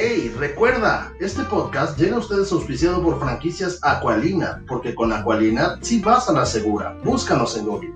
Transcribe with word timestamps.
Hey, 0.00 0.32
recuerda, 0.38 1.12
este 1.18 1.42
podcast 1.42 1.98
llega 1.98 2.14
a 2.14 2.18
ustedes 2.20 2.52
auspiciado 2.52 3.02
por 3.02 3.18
franquicias 3.18 3.80
Aqualina, 3.82 4.62
porque 4.68 4.94
con 4.94 5.12
Aqualina 5.12 5.76
sí 5.82 6.00
vas 6.00 6.28
a 6.28 6.32
la 6.32 6.46
segura. 6.46 6.96
Búscanos 7.02 7.56
en 7.56 7.66
Google. 7.66 7.92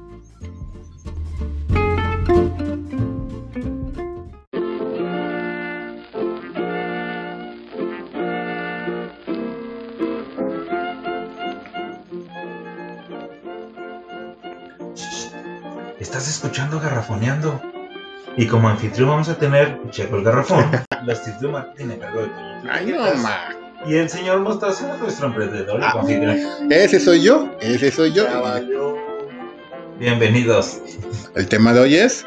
Estás 16.00 16.28
escuchando 16.28 16.80
Garrafoneando. 16.80 17.62
Y 18.36 18.46
como 18.46 18.68
anfitrión 18.68 19.08
vamos 19.10 19.28
a 19.28 19.36
tener 19.38 19.78
Checo 19.90 20.16
el 20.16 20.24
Garrafón, 20.24 20.64
la 21.04 21.12
actitud 21.12 21.50
Martín 21.50 21.90
encargó 21.90 22.22
de 22.22 22.30
Ay, 22.70 22.86
no, 22.86 22.98
ma. 23.22 23.54
Y 23.86 23.96
el 23.96 24.08
señor 24.08 24.40
Mostaza, 24.40 24.96
nuestro 24.98 25.26
emprendedor 25.26 25.80
y 25.80 25.84
Ah. 25.84 25.92
anfitrión. 25.98 26.72
Ese 26.72 27.00
soy 27.00 27.22
yo, 27.22 27.50
ese 27.60 27.90
soy 27.90 28.12
yo. 28.12 28.24
Bienvenidos. 29.98 30.80
El 31.34 31.48
tema 31.48 31.72
de 31.74 31.80
hoy 31.80 31.96
es 31.96 32.24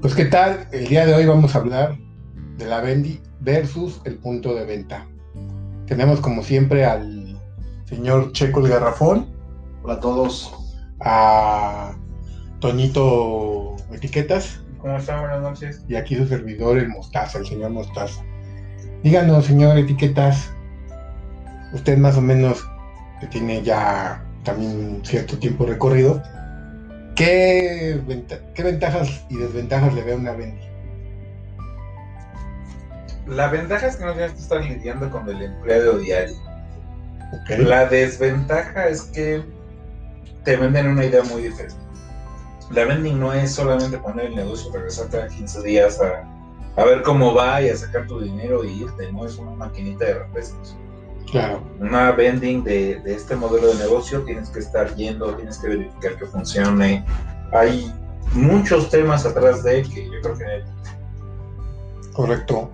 Pues 0.00 0.14
qué 0.14 0.24
tal, 0.24 0.66
el 0.72 0.88
día 0.88 1.06
de 1.06 1.14
hoy 1.14 1.26
vamos 1.26 1.54
a 1.54 1.58
hablar 1.58 1.96
de 2.58 2.66
la 2.66 2.80
Bendy 2.80 3.20
versus 3.40 4.00
el 4.04 4.16
punto 4.18 4.54
de 4.54 4.64
venta. 4.64 5.06
Tenemos 5.86 6.20
como 6.20 6.42
siempre 6.42 6.84
al 6.84 7.38
señor 7.86 8.32
Checo 8.32 8.60
el 8.60 8.68
Garrafón, 8.68 9.28
Hola 9.82 9.94
a 9.94 10.00
todos. 10.00 10.54
a 11.00 11.94
Toñito 12.60 13.74
Etiquetas 13.92 14.60
¿Cómo 14.78 14.96
están? 14.96 15.20
Buenas 15.20 15.42
noches. 15.42 15.84
y 15.88 15.94
aquí 15.96 16.16
su 16.16 16.26
servidor 16.26 16.78
el 16.78 16.88
Mostaza, 16.88 17.38
el 17.38 17.46
señor 17.46 17.70
Mostaza. 17.70 18.22
Díganos, 19.02 19.44
señor 19.46 19.78
Etiquetas, 19.78 20.50
usted 21.72 21.98
más 21.98 22.16
o 22.16 22.20
menos 22.20 22.64
que 23.20 23.26
tiene 23.28 23.62
ya 23.62 24.24
también 24.44 25.00
cierto 25.04 25.38
tiempo 25.38 25.66
recorrido, 25.66 26.20
¿qué, 27.14 28.00
venta- 28.06 28.40
qué 28.54 28.62
ventajas 28.64 29.24
y 29.28 29.36
desventajas 29.36 29.94
le 29.94 30.02
ve 30.02 30.12
a 30.14 30.16
una 30.16 30.32
Bendy? 30.32 30.62
La 33.26 33.48
ventaja 33.48 33.86
es 33.86 33.96
que 33.96 34.04
no 34.04 34.12
tienes 34.12 34.32
que 34.32 34.40
estar 34.40 34.64
lidiando 34.64 35.10
con 35.10 35.28
el 35.28 35.42
empleo 35.42 35.98
diario. 35.98 36.36
La 37.58 37.86
desventaja 37.86 38.88
es 38.88 39.02
que 39.02 39.42
te 40.44 40.56
venden 40.56 40.88
una 40.88 41.04
idea 41.04 41.22
muy 41.24 41.42
diferente. 41.42 41.76
La 42.70 42.84
vending 42.84 43.20
no 43.20 43.32
es 43.32 43.52
solamente 43.52 43.98
poner 43.98 44.26
el 44.26 44.36
negocio, 44.36 44.72
regresar 44.72 45.08
cada 45.10 45.28
15 45.28 45.62
días 45.62 46.00
a, 46.00 46.24
a 46.80 46.84
ver 46.84 47.02
cómo 47.02 47.34
va 47.34 47.60
y 47.60 47.68
a 47.68 47.76
sacar 47.76 48.06
tu 48.06 48.20
dinero 48.20 48.64
y 48.64 48.82
irte, 48.82 49.12
no 49.12 49.26
es 49.26 49.36
una 49.36 49.52
maquinita 49.52 50.06
de 50.06 50.14
refrescos. 50.14 50.76
Claro, 51.30 51.62
Una 51.80 52.12
vending 52.12 52.64
de, 52.64 53.00
de 53.00 53.14
este 53.14 53.36
modelo 53.36 53.68
de 53.68 53.74
negocio 53.76 54.22
tienes 54.22 54.50
que 54.50 54.58
estar 54.58 54.94
yendo, 54.96 55.34
tienes 55.34 55.58
que 55.58 55.68
verificar 55.68 56.16
que 56.16 56.26
funcione. 56.26 57.04
Hay 57.52 57.90
muchos 58.32 58.90
temas 58.90 59.24
atrás 59.24 59.62
de 59.62 59.82
que 59.82 60.06
yo 60.06 60.20
creo 60.22 60.38
que 60.38 60.64
correcto. 62.12 62.70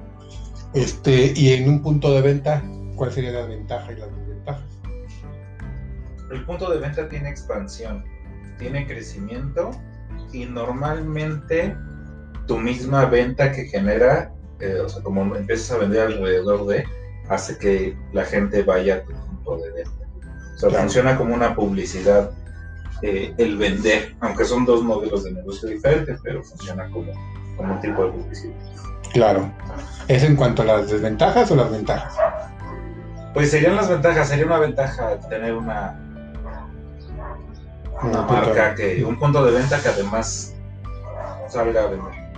Este, 0.75 1.33
y 1.35 1.53
en 1.53 1.69
un 1.69 1.83
punto 1.83 2.13
de 2.13 2.21
venta, 2.23 2.63
¿cuál 2.97 3.13
sería 3.13 3.33
la 3.33 3.47
ventaja 3.47 3.93
y 3.93 3.97
las 3.97 4.15
desventajas? 4.17 4.79
el 6.31 6.45
punto 6.45 6.71
de 6.71 6.79
venta 6.79 7.09
tiene 7.09 7.31
expansión, 7.31 8.05
tiene 8.59 8.87
crecimiento 8.87 9.71
y 10.33 10.45
normalmente 10.45 11.75
tu 12.47 12.59
misma 12.59 13.07
venta 13.07 13.53
que 13.53 13.65
genera, 13.65 14.33
eh, 14.61 14.81
o 14.85 14.89
sea, 14.89 15.03
como 15.03 15.35
empiezas 15.35 15.71
a 15.73 15.79
vender 15.79 16.07
alrededor 16.07 16.67
de, 16.67 16.85
hace 17.29 17.57
que 17.59 17.97
la 18.13 18.25
gente 18.25 18.63
vaya 18.63 18.97
a 18.97 19.03
tu 19.05 19.13
punto 19.13 19.57
de 19.59 19.71
venta. 19.73 19.93
O 20.55 20.59
sea, 20.59 20.69
Claro. 20.71 20.85
funciona 20.85 21.17
como 21.17 21.35
una 21.35 21.55
publicidad 21.55 22.31
eh, 23.03 23.33
el 23.39 23.57
vender, 23.57 24.17
aunque 24.21 24.45
son 24.45 24.65
dos 24.65 24.83
modelos 24.83 25.25
de 25.25 25.33
negocio 25.33 25.69
diferentes, 25.69 26.19
pero 26.23 26.43
funciona 26.43 26.91
como, 26.91 27.13
como 27.57 27.75
un 27.75 27.81
tipo 27.81 28.05
de 28.05 28.13
publicidad. 28.13 28.55
Claro. 29.13 29.51
¿Es 30.09 30.23
en 30.23 30.37
cuanto 30.37 30.63
a 30.63 30.65
las 30.65 30.91
desventajas 30.91 31.51
o 31.51 31.57
las 31.57 31.71
ventajas? 31.71 32.15
Pues 33.35 33.51
serían 33.51 33.77
las 33.77 33.89
ventajas, 33.89 34.29
sería 34.29 34.47
una 34.47 34.59
ventaja 34.59 35.19
tener 35.29 35.55
una, 35.55 36.01
una 38.03 38.23
marca 38.23 38.75
que, 38.75 39.05
un 39.05 39.19
punto 39.19 39.45
de 39.45 39.53
venta 39.53 39.81
que 39.81 39.89
además 39.89 40.55
salga 41.49 41.85
a 41.85 41.87
vender. 41.89 42.29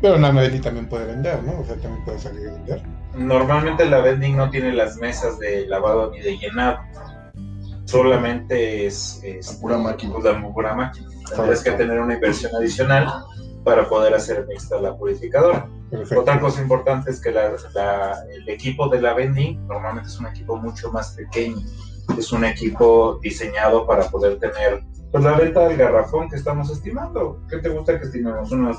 Pero 0.00 0.16
una 0.16 0.32
Bendy 0.32 0.58
también 0.58 0.88
puede 0.88 1.06
vender, 1.06 1.42
¿no? 1.44 1.60
O 1.60 1.64
sea, 1.64 1.76
también 1.76 2.04
puede 2.04 2.18
salir 2.18 2.48
a 2.48 2.52
vender. 2.52 2.82
Normalmente 3.14 3.84
la 3.84 4.00
vending 4.00 4.36
no 4.36 4.50
tiene 4.50 4.72
las 4.72 4.96
mesas 4.96 5.38
de 5.38 5.66
lavado 5.68 6.10
ni 6.10 6.20
de 6.20 6.36
llenado. 6.38 6.78
Solamente 7.84 8.86
es, 8.86 9.20
es 9.22 9.54
La 9.54 9.60
pura 9.60 9.78
máquina. 9.78 10.14
la 10.18 10.52
pura 10.52 10.74
máquina. 10.74 11.08
Tendrías 11.28 11.62
que 11.62 11.70
tener 11.72 12.00
una 12.00 12.14
inversión 12.14 12.52
adicional 12.56 13.06
para 13.64 13.88
poder 13.88 14.14
hacer 14.14 14.46
mixta 14.48 14.80
la 14.80 14.96
purificadora. 14.96 15.68
Perfecto. 15.90 16.20
Otra 16.22 16.40
cosa 16.40 16.62
importante 16.62 17.10
es 17.10 17.20
que 17.20 17.30
la- 17.30 17.52
la- 17.74 18.18
el 18.34 18.48
equipo 18.48 18.88
de 18.88 19.00
la 19.00 19.14
vending 19.14 19.66
normalmente 19.66 20.08
es 20.08 20.18
un 20.18 20.26
equipo 20.26 20.56
mucho 20.56 20.90
más 20.90 21.12
pequeño. 21.12 21.56
Es 22.18 22.32
un 22.32 22.44
equipo 22.44 23.18
diseñado 23.22 23.86
para 23.86 24.08
poder 24.08 24.38
tener 24.38 24.82
pues, 25.12 25.22
la 25.24 25.32
venta 25.36 25.68
del 25.68 25.76
garrafón 25.76 26.30
que 26.30 26.36
estamos 26.36 26.70
estimando. 26.70 27.38
¿Qué 27.50 27.58
te 27.58 27.68
gusta 27.68 27.98
que 27.98 28.06
estimemos? 28.06 28.50
Unos 28.50 28.78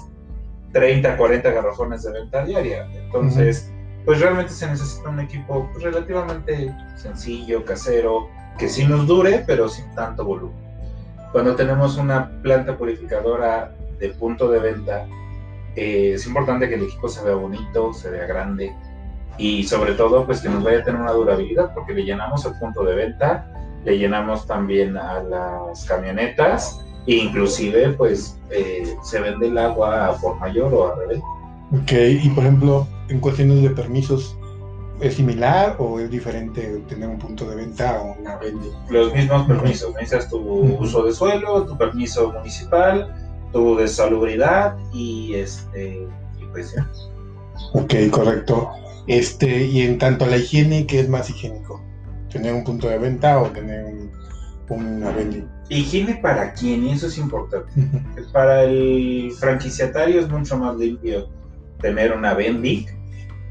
30, 0.72 1.16
40 1.16 1.52
garrafones 1.52 2.02
de 2.02 2.12
venta 2.12 2.44
diaria. 2.44 2.88
Entonces, 2.92 3.72
pues 4.04 4.20
realmente 4.20 4.52
se 4.52 4.66
necesita 4.68 5.10
un 5.10 5.20
equipo 5.20 5.70
pues, 5.72 5.84
relativamente 5.84 6.76
sencillo, 6.96 7.64
casero, 7.64 8.28
que 8.58 8.68
sí 8.68 8.84
nos 8.86 9.06
dure, 9.06 9.44
pero 9.46 9.70
sin 9.70 9.94
tanto 9.94 10.26
volumen. 10.26 10.58
Cuando 11.32 11.56
tenemos 11.56 11.98
una 11.98 12.32
planta 12.42 12.76
purificadora 12.78 13.76
de 14.04 14.10
punto 14.10 14.52
de 14.52 14.60
venta, 14.60 15.08
eh, 15.76 16.12
es 16.16 16.28
importante 16.28 16.68
que 16.68 16.76
el 16.76 16.84
equipo 16.84 17.08
se 17.08 17.24
vea 17.24 17.36
bonito, 17.36 17.94
se 17.94 18.10
vea 18.10 18.26
grande 18.26 18.76
y 19.38 19.64
sobre 19.64 19.94
todo 19.94 20.26
pues 20.26 20.42
que 20.42 20.50
nos 20.50 20.64
vaya 20.64 20.80
a 20.80 20.84
tener 20.84 21.02
una 21.02 21.14
durabilidad 21.14 21.74
porque 21.74 21.94
le 21.94 22.04
llenamos 22.04 22.46
el 22.46 22.54
punto 22.60 22.84
de 22.84 22.96
venta, 22.96 23.50
le 23.86 23.98
llenamos 23.98 24.46
también 24.46 24.98
a 24.98 25.24
las 25.24 25.86
camionetas 25.86 26.82
e 27.08 27.16
inclusive 27.16 27.94
pues 27.94 28.38
eh, 28.50 28.96
se 29.04 29.20
vende 29.22 29.48
el 29.48 29.58
agua 29.58 30.18
por 30.22 30.38
mayor 30.40 30.74
o 30.74 30.92
al 30.92 31.00
revés. 31.00 31.22
Ok, 31.72 31.92
y 32.24 32.30
por 32.30 32.44
ejemplo, 32.44 32.88
en 33.10 33.20
cuestiones 33.20 33.64
de 33.64 33.70
permisos, 33.72 34.38
¿es 35.02 35.16
similar 35.16 35.76
o 35.80 36.00
es 36.00 36.10
diferente 36.12 36.84
tener 36.88 37.10
un 37.10 37.18
punto 37.18 37.46
de 37.46 37.56
venta 37.56 38.02
o 38.02 38.20
una 38.20 38.36
vending? 38.36 38.72
Los 38.90 39.14
mismos 39.14 39.48
permisos, 39.48 39.94
necesitas 39.96 40.30
tu 40.30 40.38
Ujú. 40.38 40.84
uso 40.84 41.04
de 41.04 41.14
suelo, 41.14 41.66
tu 41.66 41.76
permiso 41.78 42.32
municipal, 42.32 43.23
tu 43.54 43.78
de 43.78 43.88
salubridad 43.88 44.76
y 44.92 45.36
este 45.36 46.08
y 46.40 46.46
pues 46.52 46.74
ya. 46.76 46.90
Ok, 47.74 47.94
correcto. 48.12 48.72
Este, 49.08 49.66
y 49.66 49.82
en 49.82 49.98
tanto 49.98 50.26
a 50.26 50.28
la 50.28 50.38
higiene, 50.38 50.86
¿qué 50.88 51.00
es 51.00 51.10
más 51.10 51.30
higiénico? 51.30 51.82
¿Tener 52.32 52.54
un 52.54 52.64
punto 52.64 52.88
de 52.90 52.98
venta 52.98 53.42
o 53.42 53.50
tener 53.50 53.86
un, 53.86 54.12
una? 54.70 55.14
Higiene 55.70 56.16
para 56.16 56.54
quién, 56.54 56.86
y 56.86 56.92
eso 56.94 57.08
es 57.08 57.18
importante. 57.18 57.72
Para 58.32 58.64
el 58.64 59.32
franquiciatario 59.40 60.22
es 60.22 60.30
mucho 60.30 60.58
más 60.58 60.76
limpio 60.78 61.30
tener 61.80 62.14
una 62.14 62.34
vending 62.34 62.86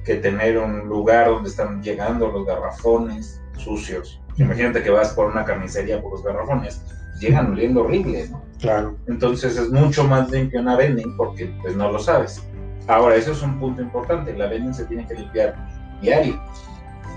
que 0.05 0.17
tener 0.17 0.59
un 0.59 0.89
lugar 0.89 1.29
donde 1.29 1.51
están 1.51 1.83
llegando 1.83 2.31
los 2.31 2.47
garrafones 2.47 3.41
sucios. 3.59 4.21
Imagínate 4.37 4.83
que 4.83 4.91
vas 4.91 5.11
por 5.11 5.27
una 5.31 5.45
carnicería 5.45 6.01
por 6.01 6.13
los 6.13 6.25
garrafones, 6.25 6.83
llegan 7.23 7.53
oliendo 7.53 7.83
horrible, 7.83 8.29
¿no? 8.29 8.43
Claro, 8.61 8.97
Entonces 9.09 9.57
es 9.57 9.71
mucho 9.71 10.05
más 10.05 10.31
limpio 10.31 10.61
una 10.61 10.77
vending 10.77 11.17
porque 11.17 11.53
pues 11.63 11.75
no 11.77 11.91
lo 11.91 11.99
sabes. 11.99 12.43
Ahora, 12.87 13.17
eso 13.17 13.33
es 13.33 13.43
un 13.43 13.59
punto 13.59 13.83
importante, 13.83 14.37
la 14.37 14.47
vending 14.47 14.75
se 14.75 14.85
tiene 14.85 15.07
que 15.07 15.15
limpiar 15.15 15.55
diario. 16.01 16.41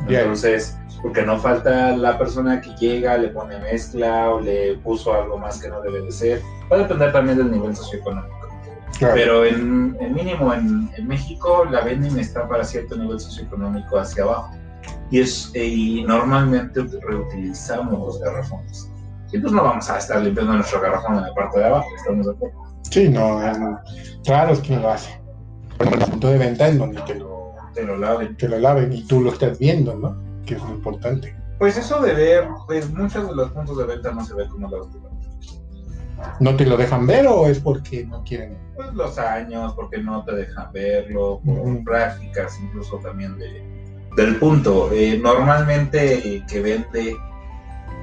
Diario. 0.07 0.19
Entonces, 0.19 0.77
porque 1.01 1.21
no 1.21 1.37
falta 1.39 1.95
la 1.95 2.17
persona 2.17 2.61
que 2.61 2.71
llega, 2.77 3.17
le 3.17 3.29
pone 3.29 3.59
mezcla 3.59 4.31
o 4.31 4.39
le 4.39 4.75
puso 4.77 5.13
algo 5.13 5.37
más 5.37 5.61
que 5.61 5.69
no 5.69 5.81
debe 5.81 6.01
de 6.01 6.11
ser. 6.11 6.41
Va 6.71 6.77
a 6.77 6.79
depender 6.79 7.11
también 7.11 7.37
del 7.37 7.51
nivel 7.51 7.75
socioeconómico. 7.75 8.49
claro. 8.97 9.13
Pero 9.13 9.45
en, 9.45 9.95
en 9.99 10.13
mínimo 10.13 10.51
en, 10.53 10.89
en 10.97 11.07
México 11.07 11.65
la 11.65 11.81
vending 11.81 12.17
está 12.17 12.47
para 12.47 12.63
cierto 12.63 12.95
nivel 12.95 13.19
socioeconómico 13.19 13.99
hacia 13.99 14.23
abajo. 14.23 14.55
Y, 15.11 15.19
es, 15.19 15.51
eh, 15.53 15.65
y 15.65 16.03
normalmente 16.03 16.81
reutilizamos 17.07 17.99
los 17.99 18.19
garrafones. 18.19 18.89
Y 19.31 19.39
pues 19.39 19.51
no 19.53 19.63
vamos 19.63 19.89
a 19.89 19.97
estar 19.97 20.21
limpiando 20.21 20.53
nuestro 20.53 20.79
garrafón 20.81 21.15
en 21.17 21.21
la 21.23 21.33
parte 21.33 21.59
de 21.59 21.65
abajo, 21.65 21.87
¿estamos 21.97 22.25
de 22.27 22.31
acuerdo? 22.33 22.55
Sí, 22.89 23.09
no, 23.09 23.43
en- 23.43 23.77
raro 24.25 24.53
es 24.53 24.59
quien 24.59 24.81
lo 24.81 24.89
hace. 24.91 25.19
Ejemplo, 25.79 26.05
el 26.05 26.11
punto 26.11 26.27
de 26.29 26.37
venta 26.37 26.67
es 26.67 26.77
donde 26.77 27.01
te 27.01 27.15
lo, 27.15 27.53
Te 27.73 27.83
lo 27.83 27.97
laven. 27.97 28.37
te 28.37 28.47
lo 28.47 28.57
laven 28.59 28.93
y 28.93 29.03
tú 29.03 29.21
lo 29.21 29.31
estás 29.31 29.57
viendo, 29.59 29.95
¿no? 29.95 30.15
Que 30.45 30.55
es 30.55 30.61
lo 30.63 30.69
importante. 30.69 31.35
Pues 31.59 31.77
eso 31.77 32.01
de 32.01 32.13
ver, 32.13 32.47
pues 32.67 32.89
muchos 32.93 33.27
de 33.27 33.35
los 33.35 33.51
puntos 33.51 33.77
de 33.77 33.85
venta 33.85 34.11
no 34.11 34.23
se 34.23 34.33
ven 34.33 34.49
como 34.49 34.69
los 34.69 34.87
¿No 36.39 36.55
te 36.55 36.65
lo 36.65 36.77
dejan 36.77 37.05
ver 37.05 37.27
o 37.27 37.47
es 37.47 37.59
porque 37.59 38.05
no 38.05 38.23
quieren? 38.23 38.57
Pues 38.75 38.93
los 38.93 39.17
años, 39.17 39.73
porque 39.73 39.97
no 40.01 40.23
te 40.23 40.33
dejan 40.35 40.71
verlo, 40.71 41.39
por 41.45 41.57
Ujú. 41.59 41.83
prácticas 41.83 42.57
incluso 42.61 42.97
también 42.97 43.37
de, 43.37 43.61
del 44.15 44.37
punto. 44.37 44.89
Eh, 44.91 45.19
normalmente 45.21 46.35
el 46.35 46.45
que 46.45 46.61
vende, 46.61 47.15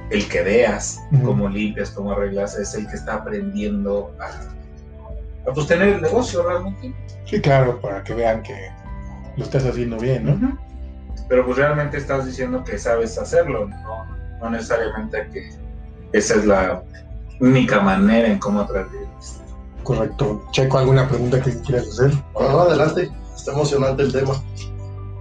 el 0.09 0.27
que 0.27 0.41
veas 0.43 0.99
cómo 1.23 1.49
limpias, 1.49 1.91
cómo 1.91 2.11
arreglas, 2.11 2.57
es 2.57 2.73
el 2.75 2.87
que 2.87 2.95
está 2.95 3.15
aprendiendo 3.15 4.15
a, 4.19 5.49
a 5.49 5.53
pues, 5.53 5.67
tener 5.67 5.89
el 5.89 6.01
negocio 6.01 6.43
realmente. 6.43 6.93
Sí, 7.25 7.41
claro, 7.41 7.79
para 7.81 8.03
que 8.03 8.13
vean 8.13 8.43
que 8.43 8.69
lo 9.37 9.43
estás 9.43 9.65
haciendo 9.65 9.97
bien, 9.97 10.25
¿no? 10.25 10.59
Pero 11.29 11.45
pues 11.45 11.57
realmente 11.57 11.97
estás 11.97 12.25
diciendo 12.25 12.63
que 12.63 12.77
sabes 12.77 13.17
hacerlo, 13.17 13.67
no, 13.67 14.05
no 14.39 14.49
necesariamente 14.49 15.27
que 15.31 15.49
esa 16.11 16.35
es 16.35 16.45
la 16.45 16.83
única 17.39 17.79
manera 17.79 18.27
en 18.27 18.39
cómo 18.39 18.65
transmitir. 18.65 19.07
Correcto. 19.83 20.45
Checo, 20.51 20.77
¿alguna 20.77 21.07
pregunta 21.07 21.41
que 21.41 21.59
quieras 21.61 21.87
hacer? 21.87 22.13
No, 22.33 22.61
adelante. 22.61 23.11
Está 23.35 23.51
emocionante 23.51 24.03
el 24.03 24.13
tema. 24.13 24.33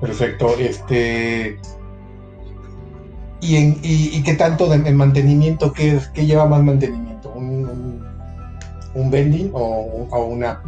Perfecto. 0.01 0.55
Este. 0.59 1.59
¿Y, 3.43 3.57
en, 3.57 3.79
y, 3.83 4.17
y 4.17 4.23
qué 4.23 4.35
tanto 4.35 4.69
de, 4.69 4.77
en 4.77 4.97
mantenimiento? 4.97 5.73
¿Qué, 5.73 6.01
qué 6.15 6.25
lleva 6.25 6.47
más 6.47 6.63
mantenimiento? 6.63 7.31
¿Un, 7.33 7.67
un, 7.67 8.07
un 8.95 9.11
vending 9.11 9.51
o, 9.53 10.07
o 10.11 10.25
una, 10.27 10.63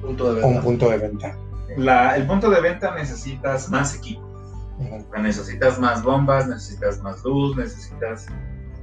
Punto 0.00 0.34
de 0.34 0.42
o 0.42 0.46
un 0.46 0.62
punto 0.62 0.88
de 0.88 0.98
venta? 0.98 1.36
La, 1.76 2.16
el 2.16 2.26
punto 2.26 2.48
de 2.48 2.60
venta 2.60 2.94
necesitas 2.94 3.68
más 3.70 3.96
equipo. 3.96 4.22
Necesitas 5.20 5.80
más 5.80 6.02
bombas, 6.02 6.46
necesitas 6.46 7.02
más 7.02 7.24
luz, 7.24 7.56
necesitas 7.56 8.26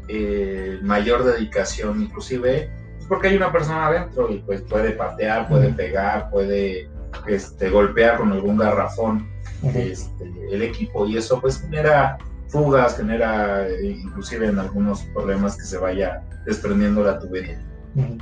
eh, 0.10 0.80
mayor 0.82 1.24
dedicación, 1.24 2.02
inclusive 2.02 2.72
pues, 2.98 3.08
porque 3.08 3.28
hay 3.30 3.38
una 3.38 3.52
persona 3.52 3.88
adentro 3.88 4.30
y 4.30 4.40
pues 4.40 4.62
puede 4.64 4.92
patear, 4.92 5.48
puede 5.48 5.70
pegar, 5.70 6.30
puede 6.30 6.90
este, 7.28 7.70
golpear 7.70 8.18
con 8.18 8.32
algún 8.32 8.58
garrafón 8.58 9.30
este, 9.76 10.32
el 10.52 10.62
equipo 10.62 11.06
y 11.08 11.18
eso 11.18 11.40
pues 11.40 11.62
genera 11.62 12.18
fugas, 12.54 12.96
genera 12.96 13.68
eh, 13.68 13.98
inclusive 14.06 14.48
en 14.48 14.60
algunos 14.60 15.02
problemas 15.14 15.58
que 15.58 15.64
se 15.64 15.78
vaya 15.80 16.22
desprendiendo 16.46 17.04
la 17.04 17.20
tubería. 17.20 17.60
Ujú. 17.96 18.18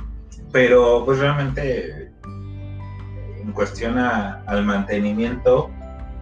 Pero 0.50 1.04
pues 1.04 1.18
realmente 1.18 2.10
en 3.42 3.52
cuestión 3.52 3.98
a- 3.98 4.42
al 4.46 4.64
mantenimiento 4.64 5.70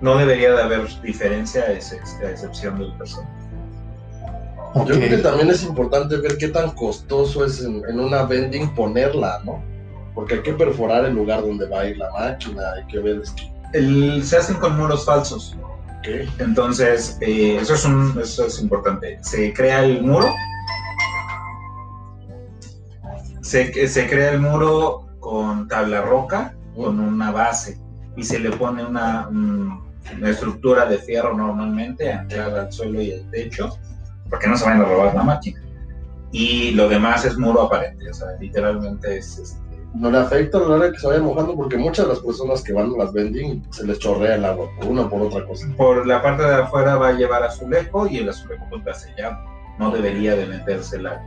no 0.01 0.17
debería 0.17 0.53
de 0.55 0.63
haber 0.63 0.83
diferencia 1.03 1.63
a, 1.63 1.73
ese- 1.73 2.01
a 2.25 2.31
excepción 2.31 2.79
del 2.79 2.93
personal. 2.99 3.31
Ok. 4.75 4.89
Yo 4.89 4.95
creo 4.97 5.09
que 5.11 5.19
también 5.19 5.51
es 5.51 5.63
importante 5.65 6.17
ver 6.17 6.37
qué 6.39 6.49
tan 6.49 6.71
costoso 6.73 7.45
es 7.45 7.63
en, 7.63 7.83
en 7.89 8.01
una 8.01 8.23
vending 8.25 8.75
ponerla, 8.75 9.41
¿no? 9.45 9.63
Porque 10.15 10.35
hay 10.35 10.43
que 10.43 10.53
perforar 10.55 11.05
el 11.05 11.15
lugar 11.15 11.43
donde 11.43 11.67
va 11.69 11.81
a 11.81 11.87
ir 11.87 11.97
la 11.99 12.11
máquina, 12.13 12.63
hay 12.77 12.87
que 12.87 12.99
ver 12.99 13.21
esto. 13.23 13.43
El- 13.73 14.23
se 14.25 14.37
hacen 14.37 14.57
con 14.57 14.77
muros 14.77 15.05
falsos, 15.05 15.57
Entonces 16.39 17.19
eh, 17.21 17.59
eso, 17.61 17.75
es 17.75 17.85
un, 17.85 18.19
eso 18.23 18.47
es 18.47 18.61
importante. 18.61 19.19
Se 19.23 19.53
crea 19.53 19.85
el 19.85 20.03
muro, 20.03 20.29
se, 23.43 23.89
se 23.89 24.09
crea 24.09 24.33
el 24.33 24.41
muro 24.41 25.07
con 25.19 25.69
tabla 25.69 26.03
roca, 26.03 26.55
con 26.75 27.01
una 27.01 27.31
base, 27.31 27.79
y 28.17 28.25
se 28.25 28.39
le 28.39 28.51
pone 28.51 28.85
una, 28.85 29.29
un- 29.29 29.81
una 30.17 30.31
estructura 30.31 30.87
de 30.87 30.99
fierro 30.99 31.37
normalmente 31.37 32.11
anclada 32.13 32.63
al 32.63 32.73
suelo 32.73 33.01
y 33.03 33.13
al 33.13 33.31
techo, 33.31 33.77
para 34.29 34.41
que 34.41 34.49
no 34.49 34.57
se 34.57 34.65
vayan 34.65 34.81
a 34.83 34.85
robar 34.87 35.15
la 35.15 35.23
máquina. 35.23 35.61
Y 36.33 36.71
lo 36.73 36.89
demás 36.89 37.25
es 37.25 37.37
muro 37.37 37.63
aparente, 37.63 38.09
o 38.11 38.15
sea, 38.15 38.29
literalmente 38.41 39.19
es 39.19 39.39
este, 39.39 39.61
No 39.95 40.11
le 40.11 40.19
afecta 40.19 40.59
a 40.59 40.61
la 40.61 40.69
hora 40.77 40.93
que 40.93 40.99
se 40.99 41.07
vaya 41.07 41.21
mojando 41.21 41.57
porque 41.57 41.77
muchas 41.77 42.07
de 42.07 42.13
las 42.15 42.23
personas 42.23 42.63
que 42.63 42.73
van 42.73 42.93
a 42.95 43.05
las 43.05 43.13
vending 43.13 43.63
se 43.71 43.87
les 43.87 43.99
chorrea 43.99 44.37
el 44.37 44.45
agua 44.45 44.69
por 44.79 44.89
una 44.89 45.03
o 45.03 45.11
por 45.11 45.23
otra 45.23 45.45
cosa. 45.45 45.67
por 45.77 46.07
la 46.07 46.23
parte 46.23 46.45
de 46.45 46.55
afuera 46.55 46.97
va 46.97 47.09
a 47.09 47.13
llevar 47.13 47.43
azulejo 47.43 48.07
y 48.07 48.19
el 48.19 48.29
azulejo 48.29 48.65
pues 48.71 48.83
va 48.87 48.95
sellado. 48.95 49.37
No 49.79 49.91
debería 49.91 50.37
de 50.37 50.47
meterse 50.47 50.97
el 50.97 51.09
agua. 51.09 51.23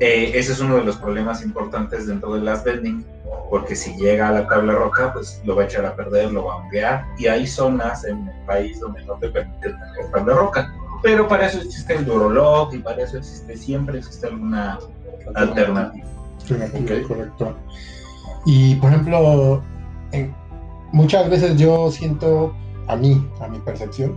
Eh, 0.00 0.30
ese 0.34 0.52
es 0.52 0.60
uno 0.60 0.76
de 0.76 0.84
los 0.84 0.96
problemas 0.96 1.42
importantes 1.42 2.06
dentro 2.06 2.34
de 2.34 2.40
las 2.40 2.62
vending, 2.62 3.04
porque 3.50 3.74
si 3.74 3.96
llega 3.96 4.28
a 4.28 4.32
la 4.32 4.46
tabla 4.46 4.74
roca, 4.74 5.12
pues 5.12 5.42
lo 5.44 5.56
va 5.56 5.62
a 5.62 5.64
echar 5.64 5.84
a 5.86 5.96
perder, 5.96 6.30
lo 6.30 6.44
va 6.44 6.52
a 6.52 6.56
honguear, 6.58 7.04
y 7.18 7.26
hay 7.26 7.46
zonas 7.48 8.04
en 8.04 8.28
el 8.28 8.44
país 8.46 8.78
donde 8.78 9.04
no 9.04 9.14
te 9.14 9.28
permiten 9.28 9.76
meter 9.76 10.10
tabla 10.12 10.34
roca. 10.34 10.72
Pero 11.02 11.26
para 11.26 11.46
eso 11.46 11.58
existe 11.60 11.96
el 11.96 12.04
Durolock 12.04 12.74
y 12.74 12.78
para 12.78 13.02
eso 13.02 13.18
existe, 13.18 13.56
siempre 13.56 13.98
existe 13.98 14.28
alguna 14.28 14.78
alternativa. 15.34 15.40
Alternativa, 15.40 16.08
Correcto. 17.06 17.56
Y 18.46 18.76
por 18.76 18.90
ejemplo, 18.90 19.62
en- 20.12 20.34
muchas 20.92 21.28
veces 21.28 21.56
yo 21.56 21.90
siento, 21.90 22.54
a 22.86 22.96
mí, 22.96 23.28
a 23.40 23.48
mi 23.48 23.58
percepción, 23.58 24.16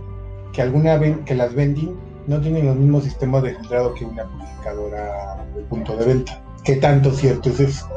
que 0.52 0.62
alguna 0.62 0.96
ven- 0.96 1.24
que 1.24 1.34
las 1.34 1.54
vending 1.54 1.96
no 2.26 2.40
tienen 2.40 2.66
los 2.66 2.76
mismos 2.76 3.04
sistemas 3.04 3.42
de 3.42 3.54
filtrado 3.56 3.94
que 3.94 4.04
una 4.04 4.24
purificadora 4.24 5.44
de 5.54 5.62
punto 5.62 5.96
de 5.96 6.04
venta. 6.06 6.40
¿Qué 6.64 6.76
tanto 6.76 7.10
cierto 7.12 7.50
es 7.50 7.60
eso? 7.60 7.88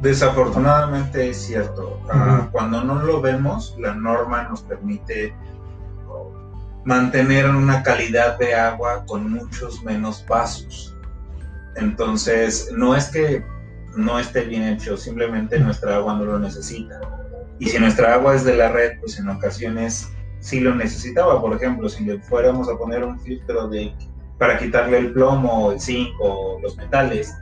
Desafortunadamente 0.00 1.30
es 1.30 1.38
cierto. 1.38 1.98
Ah. 2.10 2.48
Cuando 2.52 2.84
no 2.84 2.96
lo 3.02 3.20
vemos, 3.20 3.74
la 3.78 3.94
norma 3.94 4.44
nos 4.44 4.62
permite 4.62 5.34
mantener 6.84 7.48
una 7.50 7.82
calidad 7.82 8.38
de 8.38 8.54
agua 8.54 9.04
con 9.06 9.32
muchos 9.32 9.82
menos 9.82 10.22
pasos. 10.22 10.94
Entonces, 11.74 12.70
no 12.76 12.94
es 12.94 13.08
que 13.08 13.44
no 13.96 14.18
esté 14.18 14.42
bien 14.42 14.62
hecho, 14.62 14.96
simplemente 14.96 15.58
nuestra 15.58 15.96
agua 15.96 16.14
no 16.14 16.24
lo 16.24 16.38
necesita. 16.38 17.00
Y 17.58 17.66
si 17.66 17.78
nuestra 17.78 18.14
agua 18.14 18.34
es 18.34 18.44
de 18.44 18.56
la 18.56 18.70
red, 18.70 19.00
pues 19.00 19.18
en 19.18 19.28
ocasiones 19.28 20.12
sí 20.40 20.60
lo 20.60 20.74
necesitaba. 20.74 21.40
Por 21.40 21.56
ejemplo, 21.56 21.88
si 21.88 22.04
le 22.04 22.20
fuéramos 22.20 22.68
a 22.68 22.76
poner 22.76 23.02
un 23.02 23.18
filtro 23.20 23.68
de 23.68 23.94
para 24.38 24.58
quitarle 24.58 24.98
el 24.98 25.12
plomo, 25.14 25.72
el 25.72 25.80
zinc 25.80 26.10
o 26.20 26.58
los 26.62 26.76
metales, 26.76 27.34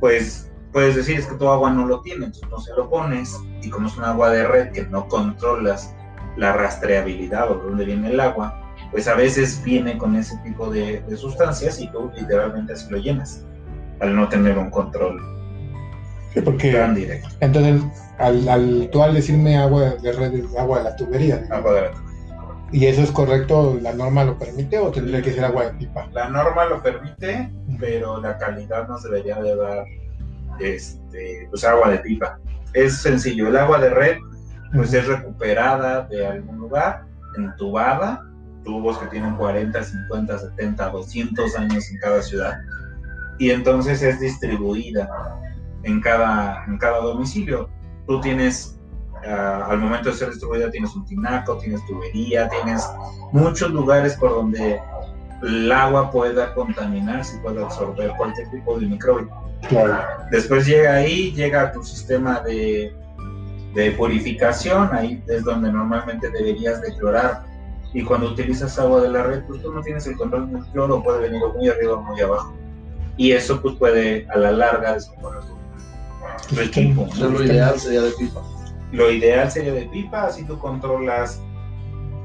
pues 0.00 0.50
puedes 0.72 0.96
decir 0.96 1.18
es 1.18 1.26
que 1.26 1.36
tu 1.36 1.48
agua 1.48 1.70
no 1.70 1.86
lo 1.86 2.00
tiene, 2.00 2.26
entonces 2.26 2.50
no 2.50 2.58
se 2.58 2.74
lo 2.74 2.90
pones 2.90 3.38
y 3.62 3.70
como 3.70 3.86
es 3.86 3.96
un 3.96 4.04
agua 4.04 4.30
de 4.30 4.46
red 4.46 4.72
que 4.72 4.84
no 4.86 5.06
controlas 5.06 5.94
la 6.36 6.52
rastreabilidad 6.52 7.50
o 7.52 7.54
de 7.54 7.62
dónde 7.62 7.84
viene 7.84 8.10
el 8.10 8.18
agua, 8.18 8.74
pues 8.90 9.06
a 9.06 9.14
veces 9.14 9.62
viene 9.64 9.96
con 9.96 10.16
ese 10.16 10.36
tipo 10.38 10.68
de, 10.68 11.00
de 11.08 11.16
sustancias 11.16 11.80
y 11.80 11.88
tú 11.92 12.10
literalmente 12.16 12.72
así 12.72 12.90
lo 12.90 12.98
llenas 12.98 13.46
al 14.00 14.14
no 14.16 14.28
tener 14.28 14.58
un 14.58 14.70
control 14.70 15.35
Sí, 16.36 16.42
porque 16.42 16.86
directo. 16.94 17.28
entonces 17.40 17.82
al, 18.18 18.46
al, 18.46 18.90
tú 18.92 19.02
al 19.02 19.14
decirme 19.14 19.56
agua 19.56 19.94
de 20.02 20.12
red 20.12 20.34
es 20.34 20.54
agua 20.54 20.78
de 20.78 20.84
la 20.84 20.96
tubería. 20.96 21.46
Agua 21.50 21.72
de 21.72 21.80
red. 21.80 21.96
¿y 22.72 22.84
eso 22.86 23.00
es 23.00 23.10
correcto? 23.10 23.78
¿La 23.80 23.94
norma 23.94 24.24
lo 24.24 24.38
permite 24.38 24.78
o 24.78 24.90
tendría 24.90 25.22
que 25.22 25.32
ser 25.32 25.46
agua 25.46 25.64
de 25.64 25.78
pipa? 25.78 26.08
La 26.12 26.28
norma 26.28 26.66
lo 26.66 26.82
permite, 26.82 27.50
pero 27.80 28.20
la 28.20 28.36
calidad 28.36 28.86
nos 28.86 29.02
debería 29.02 29.40
de 29.40 29.56
dar 29.56 29.84
este, 30.60 31.46
pues 31.48 31.64
agua 31.64 31.90
de 31.90 31.98
pipa. 32.00 32.38
Es 32.74 32.98
sencillo, 32.98 33.48
el 33.48 33.56
agua 33.56 33.78
de 33.78 33.88
red 33.88 34.16
pues 34.74 34.92
es 34.92 35.06
recuperada 35.06 36.02
de 36.08 36.26
algún 36.26 36.58
lugar, 36.58 37.06
entubada, 37.38 38.22
tubos 38.62 38.98
que 38.98 39.06
tienen 39.06 39.36
40, 39.36 39.82
50, 39.82 40.38
70, 40.38 40.90
200 40.90 41.56
años 41.56 41.90
en 41.90 41.98
cada 41.98 42.20
ciudad, 42.20 42.58
y 43.38 43.52
entonces 43.52 44.02
es 44.02 44.20
distribuida 44.20 45.08
en 45.86 46.00
cada, 46.00 46.64
en 46.66 46.76
cada 46.78 46.98
domicilio. 46.98 47.68
Tú 48.06 48.20
tienes, 48.20 48.78
ah, 49.26 49.68
al 49.70 49.78
momento 49.78 50.10
de 50.10 50.16
ser 50.16 50.28
distribuida, 50.30 50.70
tienes 50.70 50.94
un 50.94 51.06
tinaco, 51.06 51.56
tienes 51.58 51.84
tubería, 51.86 52.48
tienes 52.48 52.86
muchos 53.32 53.70
lugares 53.70 54.14
por 54.16 54.30
donde 54.30 54.80
el 55.42 55.72
agua 55.72 56.10
pueda 56.10 56.52
contaminarse 56.54 57.36
y 57.36 57.40
pueda 57.40 57.62
absorber 57.62 58.12
cualquier 58.16 58.50
tipo 58.50 58.78
de 58.78 58.86
microbio. 58.86 59.28
Claro. 59.68 60.04
Después 60.30 60.66
llega 60.66 60.94
ahí, 60.94 61.32
llega 61.32 61.62
a 61.62 61.72
tu 61.72 61.82
sistema 61.82 62.40
de, 62.40 62.92
de 63.74 63.92
purificación, 63.92 64.90
ahí 64.92 65.22
es 65.28 65.44
donde 65.44 65.72
normalmente 65.72 66.30
deberías 66.30 66.80
de 66.82 66.94
clorar. 66.96 67.44
Y 67.92 68.02
cuando 68.02 68.30
utilizas 68.30 68.78
agua 68.78 69.00
de 69.00 69.08
la 69.08 69.22
red, 69.22 69.44
pues 69.46 69.62
tú 69.62 69.72
no 69.72 69.80
tienes 69.82 70.06
el 70.06 70.16
control 70.16 70.52
del 70.52 70.64
cloro, 70.72 71.02
puede 71.02 71.20
venir 71.20 71.40
muy 71.54 71.68
arriba 71.68 71.94
o 71.94 72.02
muy 72.02 72.20
abajo. 72.20 72.54
Y 73.16 73.32
eso 73.32 73.62
pues 73.62 73.76
puede 73.76 74.26
a 74.30 74.36
la 74.36 74.52
larga 74.52 74.94
descomponer 74.94 75.40
tu, 75.42 75.56
tu 76.48 76.60
equipo. 76.60 77.02
¿no? 77.02 77.12
Entonces, 77.12 77.30
lo 77.30 77.44
ideal 77.44 77.78
sería 77.78 78.02
de 78.02 78.10
pipa, 78.12 78.42
Lo 78.92 79.10
ideal 79.10 79.50
sería 79.50 79.72
de 79.72 79.86
pipa, 79.86 80.26
así 80.26 80.44
tú 80.44 80.58
controlas 80.58 81.40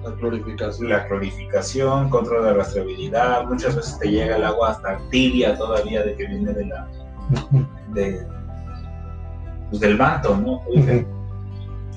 la 0.03 0.15
clorificación. 0.15 0.89
la 0.89 1.07
clorificación, 1.07 2.09
controlas 2.09 2.45
la 2.45 2.53
rastreabilidad, 2.53 3.45
muchas 3.45 3.75
veces 3.75 3.99
te 3.99 4.09
llega 4.09 4.35
el 4.35 4.43
agua 4.43 4.71
hasta 4.71 4.97
tibia 5.09 5.55
todavía 5.57 6.03
de 6.03 6.15
que 6.15 6.25
viene 6.25 6.53
de 6.53 6.65
la, 6.65 6.87
de, 7.93 8.25
pues, 9.69 9.79
del 9.79 9.97
manto, 9.97 10.37
¿no? 10.37 10.61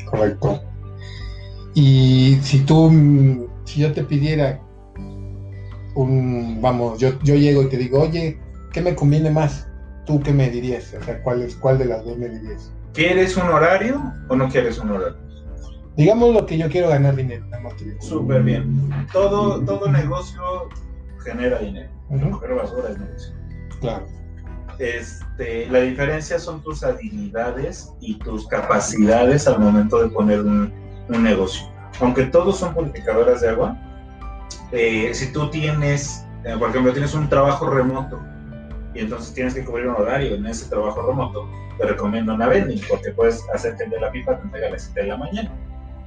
Correcto. 0.04 0.60
Y 1.74 2.38
si 2.42 2.60
tú, 2.60 3.48
si 3.64 3.80
yo 3.80 3.92
te 3.92 4.04
pidiera 4.04 4.60
un, 5.94 6.60
vamos, 6.60 6.98
yo, 6.98 7.18
yo 7.22 7.34
llego 7.34 7.62
y 7.62 7.68
te 7.68 7.76
digo, 7.76 8.02
oye, 8.02 8.38
¿qué 8.72 8.80
me 8.80 8.94
conviene 8.94 9.30
más? 9.30 9.66
¿Tú 10.04 10.20
qué 10.20 10.32
me 10.32 10.50
dirías? 10.50 10.94
O 11.00 11.02
sea, 11.02 11.22
¿cuál, 11.22 11.42
es, 11.42 11.56
cuál 11.56 11.78
de 11.78 11.86
las 11.86 12.04
dos 12.04 12.16
me 12.18 12.28
dirías? 12.28 12.72
¿Quieres 12.92 13.36
un 13.36 13.48
horario 13.48 14.00
o 14.28 14.36
no 14.36 14.48
quieres 14.48 14.78
un 14.78 14.90
horario? 14.90 15.16
Digamos 15.96 16.34
lo 16.34 16.44
que 16.44 16.58
yo 16.58 16.68
quiero 16.68 16.88
ganar 16.88 17.16
dinero. 17.16 17.46
Súper 18.00 18.42
bien. 18.42 19.06
Todo, 19.12 19.64
todo 19.64 19.88
negocio 19.90 20.42
genera 21.24 21.58
dinero. 21.58 21.90
Pero 22.40 22.56
basura 22.56 22.90
es 22.90 22.98
negocio. 22.98 23.34
Claro. 23.80 24.06
Este, 24.78 25.68
la 25.68 25.80
diferencia 25.80 26.38
son 26.38 26.60
tus 26.62 26.82
habilidades 26.82 27.92
y 28.00 28.18
tus 28.18 28.46
capacidades 28.48 29.46
al 29.46 29.60
momento 29.60 30.02
de 30.02 30.08
poner 30.08 30.40
un, 30.40 30.72
un 31.08 31.22
negocio. 31.22 31.66
Aunque 32.00 32.24
todos 32.24 32.58
son 32.58 32.74
purificadoras 32.74 33.40
de 33.40 33.50
agua, 33.50 33.78
eh, 34.72 35.10
si 35.14 35.32
tú 35.32 35.48
tienes, 35.50 36.26
eh, 36.44 36.56
por 36.58 36.70
ejemplo, 36.70 36.92
tienes 36.92 37.14
un 37.14 37.28
trabajo 37.28 37.70
remoto 37.70 38.20
y 38.94 39.00
entonces 39.00 39.34
tienes 39.34 39.54
que 39.54 39.64
cubrir 39.64 39.88
un 39.88 39.96
horario. 39.96 40.34
En 40.34 40.46
ese 40.46 40.68
trabajo 40.68 41.02
remoto, 41.06 41.48
te 41.78 41.86
recomiendo 41.86 42.34
una 42.34 42.46
vending 42.48 42.80
porque 42.88 43.10
puedes 43.10 43.42
hacer 43.52 43.76
de 43.76 44.00
la 44.00 44.10
pipa 44.10 44.36
te 44.38 44.42
entregue 44.44 44.66
a 44.66 44.70
las 44.70 44.82
7 44.84 45.00
de 45.02 45.06
la 45.08 45.16
mañana. 45.16 45.50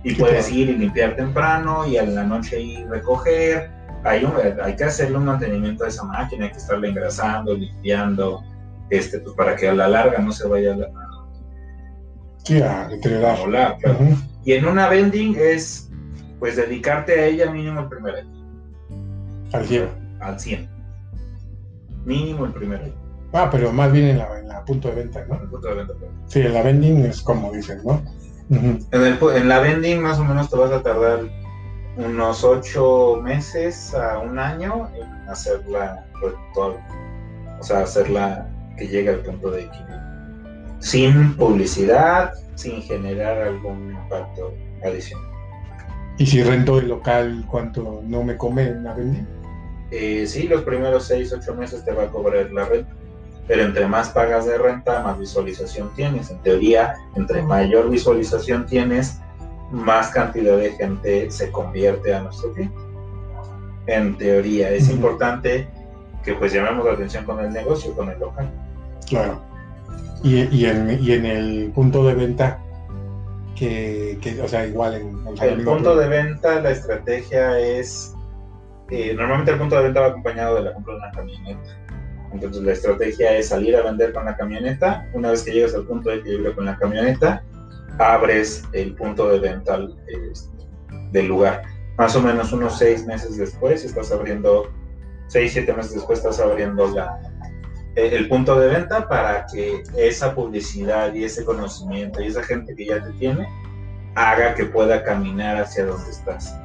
Y 0.03 0.15
puedes 0.15 0.49
ir 0.51 0.69
y 0.69 0.77
limpiar 0.77 1.15
temprano 1.15 1.85
y 1.87 1.97
a 1.97 2.03
la 2.05 2.23
noche 2.23 2.61
ir 2.61 2.87
recoger. 2.87 3.69
Hay, 4.03 4.23
un- 4.23 4.33
hay 4.63 4.75
que 4.75 4.83
hacerle 4.85 5.17
un 5.17 5.25
mantenimiento 5.25 5.83
a 5.83 5.87
esa 5.89 6.03
máquina, 6.05 6.45
hay 6.45 6.51
que 6.51 6.57
estarla 6.57 6.87
engrasando, 6.87 7.53
limpiando, 7.55 8.43
este, 8.89 9.19
pues 9.19 9.35
para 9.35 9.55
que 9.55 9.67
a 9.67 9.73
la 9.73 9.87
larga 9.89 10.19
no 10.19 10.31
se 10.31 10.47
vaya 10.47 10.73
a, 10.73 10.77
la- 10.77 10.89
Sí, 12.43 12.61
a 12.61 12.87
Y 14.45 14.53
en 14.53 14.65
una 14.65 14.87
vending 14.87 15.35
es, 15.37 15.89
pues, 16.39 16.55
dedicarte 16.55 17.19
a 17.19 17.25
ella 17.25 17.51
mínimo 17.51 17.81
el 17.81 17.87
primer 17.89 18.15
año, 18.15 18.45
Al 19.51 19.65
cielo. 19.65 19.89
al 20.21 20.39
100. 20.39 20.69
Mínimo 22.07 22.45
el 22.45 22.53
primer 22.53 22.81
año, 22.81 22.93
Ah, 23.33 23.49
pero 23.51 23.73
más 23.73 23.91
bien 23.91 24.07
en 24.07 24.17
la, 24.19 24.39
en 24.39 24.47
la 24.47 24.63
punto 24.63 24.87
de 24.87 24.95
venta, 24.95 25.25
¿no? 25.27 25.35
el 25.35 25.49
punto 25.49 25.67
de 25.67 25.75
venta. 25.75 25.93
Sí, 26.27 26.39
en 26.39 26.53
la 26.53 26.61
vending 26.63 27.05
es 27.05 27.21
como 27.21 27.51
dicen, 27.51 27.81
¿no? 27.83 28.01
En, 28.49 28.79
el 28.93 29.19
en 29.35 29.49
la 29.49 29.59
vending 29.59 30.01
más 30.01 30.17
o 30.17 30.23
menos 30.23 30.49
te 30.49 30.55
vas 30.55 30.71
a 30.71 30.81
tardar 30.81 31.19
unos 31.97 32.45
8 32.45 33.19
meses 33.21 33.93
a 33.93 34.19
un 34.19 34.39
año 34.39 34.89
en 34.95 35.29
hacerla 35.29 36.05
rentable. 36.21 36.79
O 37.59 37.63
sea, 37.63 37.81
hacerla 37.81 38.47
que 38.77 38.87
llegue 38.87 39.09
al 39.09 39.19
punto 39.19 39.51
de 39.51 39.63
equilibrio. 39.63 39.97
Sin 40.79 41.35
publicidad, 41.35 42.31
sin 42.55 42.81
generar 42.83 43.41
algún 43.41 43.91
impacto 43.91 44.53
adicional. 44.81 45.27
Y 46.17 46.25
si 46.25 46.41
rento 46.41 46.79
el 46.79 46.87
local, 46.87 47.45
¿cuánto 47.51 48.01
no 48.05 48.23
me 48.23 48.37
come 48.37 48.63
en 48.63 48.85
la 48.85 48.93
vending? 48.93 49.27
Eh, 49.91 50.25
sí, 50.27 50.47
los 50.47 50.63
primeros 50.63 51.05
6, 51.05 51.33
8 51.41 51.55
meses 51.55 51.85
te 51.85 51.91
va 51.91 52.03
a 52.03 52.07
cobrar 52.07 52.51
la 52.51 52.65
renta, 52.65 52.91
pero 53.47 53.63
entre 53.63 53.87
más 53.87 54.09
pagas 54.09 54.45
de 54.45 54.57
renta, 54.57 55.01
más 55.01 55.17
visualización 55.17 55.93
tienes. 55.95 56.29
En 56.29 56.39
teoría, 56.41 56.95
entre 57.15 57.41
mayor 57.41 57.89
visualización 57.89 58.65
tienes, 58.65 59.19
más 59.71 60.09
cantidad 60.09 60.57
de 60.57 60.71
gente 60.71 61.31
se 61.31 61.51
convierte 61.51 62.13
a 62.13 62.21
nuestro 62.21 62.53
cliente. 62.53 62.77
En 63.87 64.17
teoría, 64.17 64.69
es 64.71 64.89
importante 64.89 65.67
que 66.23 66.33
pues 66.33 66.51
llamemos 66.51 66.85
la 66.85 66.93
atención 66.93 67.23
con 67.23 67.39
el 67.39 67.51
negocio, 67.53 67.93
con 67.93 68.09
el 68.09 68.19
local. 68.19 68.51
Claro. 69.07 69.41
Y, 70.23 70.43
y, 70.53 70.65
en, 70.65 71.01
y 71.01 71.13
en 71.13 71.25
el 71.25 71.71
punto 71.73 72.05
de 72.05 72.13
venta, 72.15 72.59
que, 73.55 74.17
que, 74.21 74.41
o 74.41 74.47
sea, 74.47 74.65
igual 74.65 74.95
en 74.95 75.37
sea, 75.37 75.47
El 75.47 75.63
punto 75.63 75.95
de 75.95 76.07
venta, 76.07 76.59
la 76.59 76.71
estrategia 76.71 77.57
es, 77.59 78.13
eh, 78.89 79.13
normalmente 79.13 79.51
el 79.51 79.57
punto 79.57 79.75
de 79.75 79.83
venta 79.83 80.01
va 80.01 80.07
acompañado 80.07 80.55
de 80.55 80.61
la 80.63 80.73
compra 80.73 80.93
de 80.93 80.99
una 80.99 81.11
camioneta. 81.11 81.87
Entonces 82.33 82.63
la 82.63 82.71
estrategia 82.73 83.37
es 83.37 83.49
salir 83.49 83.75
a 83.75 83.83
vender 83.83 84.13
con 84.13 84.25
la 84.25 84.35
camioneta. 84.35 85.07
Una 85.13 85.31
vez 85.31 85.43
que 85.43 85.51
llegas 85.51 85.73
al 85.73 85.85
punto 85.85 86.09
de 86.09 86.17
equilibrio 86.17 86.55
con 86.55 86.65
la 86.65 86.77
camioneta, 86.77 87.43
abres 87.97 88.63
el 88.73 88.93
punto 88.95 89.29
de 89.29 89.39
venta 89.39 89.77
eh, 89.77 90.33
del 91.11 91.27
lugar. 91.27 91.63
Más 91.97 92.15
o 92.15 92.21
menos 92.21 92.53
unos 92.53 92.77
seis 92.77 93.05
meses 93.05 93.37
después 93.37 93.83
estás 93.83 94.11
abriendo, 94.11 94.71
seis, 95.27 95.53
siete 95.53 95.73
meses 95.73 95.95
después 95.95 96.19
estás 96.19 96.39
abriendo 96.39 96.87
la, 96.93 97.19
eh, 97.95 98.11
el 98.13 98.27
punto 98.27 98.59
de 98.59 98.67
venta 98.67 99.07
para 99.07 99.47
que 99.47 99.83
esa 99.97 100.35
publicidad 100.35 101.13
y 101.13 101.23
ese 101.23 101.43
conocimiento 101.43 102.21
y 102.21 102.27
esa 102.27 102.43
gente 102.43 102.75
que 102.75 102.85
ya 102.85 103.03
te 103.03 103.11
tiene 103.13 103.47
haga 104.15 104.53
que 104.53 104.65
pueda 104.65 105.03
caminar 105.03 105.57
hacia 105.57 105.85
donde 105.85 106.09
estás. 106.09 106.55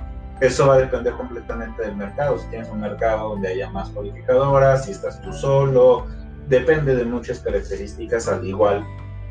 Eso 0.42 0.66
va 0.66 0.74
a 0.74 0.78
depender 0.78 1.12
completamente 1.12 1.82
del 1.82 1.94
mercado. 1.94 2.36
Si 2.36 2.48
tienes 2.48 2.68
un 2.68 2.80
mercado 2.80 3.28
donde 3.28 3.46
haya 3.46 3.70
más 3.70 3.90
cualificadoras, 3.90 4.86
si 4.86 4.90
estás 4.90 5.22
tú 5.22 5.32
solo, 5.32 6.08
depende 6.48 6.96
de 6.96 7.04
muchas 7.04 7.38
características, 7.38 8.26
al 8.26 8.44
igual 8.44 8.84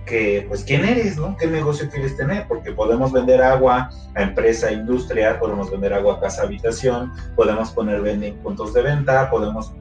que, 0.05 0.45
pues, 0.47 0.63
quién 0.63 0.85
eres, 0.85 1.17
¿no? 1.17 1.35
¿Qué 1.35 1.47
negocio 1.47 1.89
quieres 1.89 2.15
tener? 2.15 2.47
Porque 2.47 2.71
podemos 2.71 3.11
vender 3.11 3.41
agua 3.41 3.89
a 4.15 4.23
empresa, 4.23 4.71
industria, 4.71 5.37
podemos 5.37 5.69
vender 5.69 5.93
agua 5.93 6.15
a 6.15 6.19
casa, 6.21 6.43
habitación, 6.43 7.11
podemos 7.35 7.71
poner 7.71 7.99
vending 7.99 8.37
puntos 8.37 8.73
de 8.73 8.81
venta, 8.81 9.29
podemos 9.29 9.73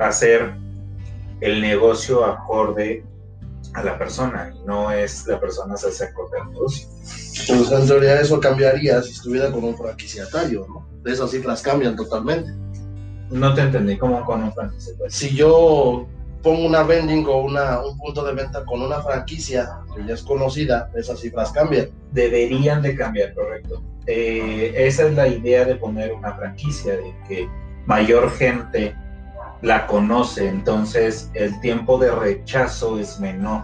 hacer 0.00 0.54
el 1.40 1.60
negocio 1.60 2.24
acorde 2.24 3.04
a 3.74 3.82
la 3.82 3.98
persona, 3.98 4.52
y 4.54 4.66
no 4.66 4.90
es 4.90 5.26
la 5.26 5.38
persona 5.38 5.76
se 5.76 5.88
hace 5.88 6.04
acorde 6.04 6.40
al 6.40 6.50
negocio. 6.50 6.88
Pues 7.46 7.70
en 7.70 7.86
teoría 7.86 8.20
eso 8.20 8.40
cambiaría 8.40 9.02
si 9.02 9.12
estuviera 9.12 9.50
con 9.50 9.64
un 9.64 9.76
franquiciatario, 9.76 10.66
¿no? 10.68 10.88
Esas 11.10 11.30
cifras 11.30 11.62
cambian 11.62 11.96
totalmente. 11.96 12.52
No 13.30 13.54
te 13.54 13.62
entendí, 13.62 13.96
¿cómo 13.96 14.24
con 14.24 14.42
un 14.42 14.52
franquicia? 14.52 14.94
Pues, 14.98 15.14
Si 15.14 15.34
yo 15.34 16.06
pongo 16.42 16.66
una 16.66 16.82
vending 16.82 17.26
o 17.26 17.42
una, 17.42 17.80
un 17.82 17.96
punto 17.98 18.24
de 18.24 18.32
venta 18.34 18.64
con 18.64 18.82
una 18.82 19.02
franquicia 19.02 19.80
que 19.94 20.06
ya 20.06 20.14
es 20.14 20.22
conocida, 20.22 20.90
esas 20.94 21.20
cifras 21.20 21.52
cambian. 21.52 21.88
deberían 22.12 22.82
de 22.82 22.96
cambiar, 22.96 23.34
correcto. 23.34 23.82
Eh, 24.06 24.72
esa 24.74 25.06
es 25.06 25.14
la 25.14 25.28
idea 25.28 25.64
de 25.64 25.76
poner 25.76 26.12
una 26.12 26.32
franquicia, 26.32 26.94
de 26.94 27.14
que 27.28 27.48
mayor 27.86 28.30
gente 28.30 28.94
la 29.62 29.86
conoce, 29.86 30.48
entonces 30.48 31.30
el 31.34 31.58
tiempo 31.60 31.98
de 31.98 32.10
rechazo 32.10 32.98
es 32.98 33.18
menor. 33.20 33.62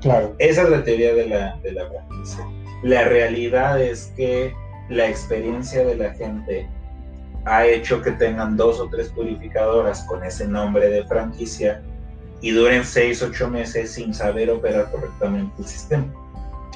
Claro. 0.00 0.34
Esa 0.38 0.62
es 0.62 0.70
la 0.70 0.84
teoría 0.84 1.14
de 1.14 1.26
la, 1.26 1.56
de 1.62 1.72
la 1.72 1.86
franquicia. 1.88 2.46
La 2.82 3.04
realidad 3.04 3.80
es 3.80 4.12
que 4.16 4.54
la 4.88 5.08
experiencia 5.08 5.84
de 5.84 5.96
la 5.96 6.14
gente 6.14 6.68
ha 7.44 7.66
hecho 7.66 8.00
que 8.02 8.12
tengan 8.12 8.56
dos 8.56 8.78
o 8.80 8.88
tres 8.88 9.08
purificadoras 9.10 10.04
con 10.04 10.22
ese 10.22 10.46
nombre 10.46 10.88
de 10.88 11.04
franquicia 11.06 11.82
y 12.40 12.50
duren 12.52 12.84
seis, 12.84 13.22
ocho 13.22 13.48
meses 13.48 13.92
sin 13.92 14.14
saber 14.14 14.50
operar 14.50 14.90
correctamente 14.90 15.52
el 15.58 15.66
sistema, 15.66 16.06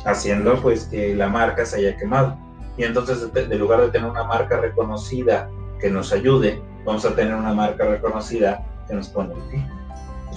haciendo 0.05 0.61
pues 0.61 0.85
que 0.85 1.15
la 1.15 1.29
marca 1.29 1.65
se 1.65 1.77
haya 1.77 1.97
quemado. 1.97 2.37
Y 2.77 2.85
entonces, 2.85 3.33
de 3.33 3.55
lugar 3.57 3.81
de 3.83 3.91
tener 3.91 4.11
una 4.11 4.25
marca 4.25 4.57
reconocida 4.57 5.49
que 5.79 5.91
nos 5.91 6.13
ayude, 6.13 6.61
vamos 6.85 7.05
a 7.05 7.15
tener 7.15 7.35
una 7.35 7.53
marca 7.55 7.85
reconocida 7.87 8.65
que 8.89 8.95
nos 8.95 9.09
pone 9.09 9.33
el 9.35 9.41
pie. 9.51 9.67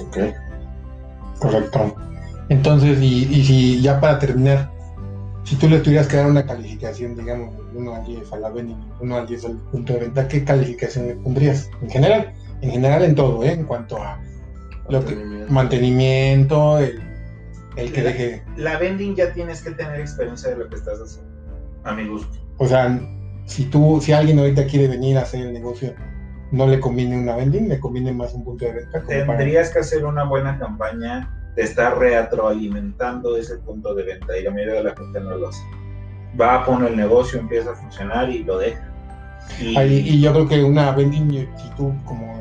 Ok. 0.06 0.18
Correcto. 1.40 1.96
Entonces, 2.50 3.00
y, 3.02 3.24
y 3.34 3.44
si 3.44 3.82
ya 3.82 4.00
para 4.00 4.20
terminar, 4.20 4.72
si 5.44 5.56
tú 5.56 5.68
le 5.68 5.80
tuvieras 5.80 6.08
que 6.08 6.18
dar 6.18 6.28
una 6.28 6.46
calificación, 6.46 7.16
digamos, 7.16 7.56
de 7.58 7.78
1 7.80 7.96
al 7.96 8.06
10 8.06 8.34
a 8.34 8.38
la 8.38 8.50
vending, 8.50 8.78
1 9.00 9.16
al 9.16 9.28
10 9.28 9.46
al 9.46 9.58
punto 9.72 9.94
de 9.94 10.00
venta, 10.00 10.28
¿qué 10.28 10.44
calificación 10.44 11.08
le 11.08 11.16
pondrías? 11.16 11.70
En 11.82 11.90
general, 11.90 12.34
en 12.62 12.72
general 12.72 13.04
en 13.04 13.16
todo, 13.16 13.44
¿eh? 13.44 13.52
En 13.54 13.66
cuanto 13.66 13.98
a 14.02 14.20
lo 14.90 15.04
que, 15.04 15.16
Mantenimiento. 15.16 15.54
mantenimiento, 15.54 16.78
el, 16.80 17.02
el 17.76 17.92
que 17.92 18.02
La- 18.02 18.10
deje, 18.10 18.44
La 18.56 18.78
vending 18.78 19.16
ya 19.16 19.34
tienes 19.34 19.62
que 19.62 19.72
tener 19.72 20.00
experiencia 20.00 20.52
de 20.52 20.58
lo 20.58 20.70
que 20.70 20.76
estás 20.76 21.00
haciendo, 21.00 21.32
a 21.84 21.94
mi 21.94 22.08
gusto. 22.08 22.38
o 22.58 22.68
sea, 22.68 23.00
si 23.46 23.66
tú, 23.66 24.00
si 24.02 24.14
alguien 24.14 24.40
ahorita 24.40 24.66
quiere 24.68 24.88
venir 24.88 25.18
a 25.18 25.22
hacer 25.24 25.42
el 25.42 25.54
negocio, 25.54 25.94
no 26.56 26.68
le 26.68 26.80
conviene 26.80 27.18
una 27.20 27.36
vending, 27.36 27.68
le 27.70 27.80
conviene 27.80 28.12
más 28.14 28.34
un 28.34 28.44
punto 28.44 28.66
de 28.66 28.74
venta. 28.74 29.02
para- 29.02 29.38
Tendrías 29.38 29.70
que 29.72 29.80
hacer 29.80 30.06
una 30.06 30.24
buena 30.24 30.58
campaña 30.58 31.30
de 31.56 31.64
estar 31.64 31.98
retroalimentando 31.98 33.38
ese 33.38 33.58
punto 33.58 33.94
de 33.94 34.04
venta 34.04 34.38
y 34.38 34.44
la 34.44 34.52
mayoría 34.52 34.74
de 34.76 34.84
la 34.84 34.96
gente 34.96 35.20
no 35.20 35.38
lo 35.38 35.50
hace. 35.50 35.64
Va 36.40 36.56
a 36.56 36.66
poner 36.66 36.92
el 36.92 36.98
negocio, 36.98 37.40
empieza 37.40 37.72
a 37.72 37.76
funcionar 37.76 38.30
y 38.30 38.44
lo 38.44 38.58
deja. 38.58 38.92
Y, 39.62 39.78
Ahí- 39.78 40.04
y 40.10 40.20
yo 40.22 40.34
creo 40.34 40.48
que 40.48 40.64
una 40.64 40.92
vending, 40.92 41.48
si 41.56 41.70
tú 41.78 41.94
como, 42.06 42.34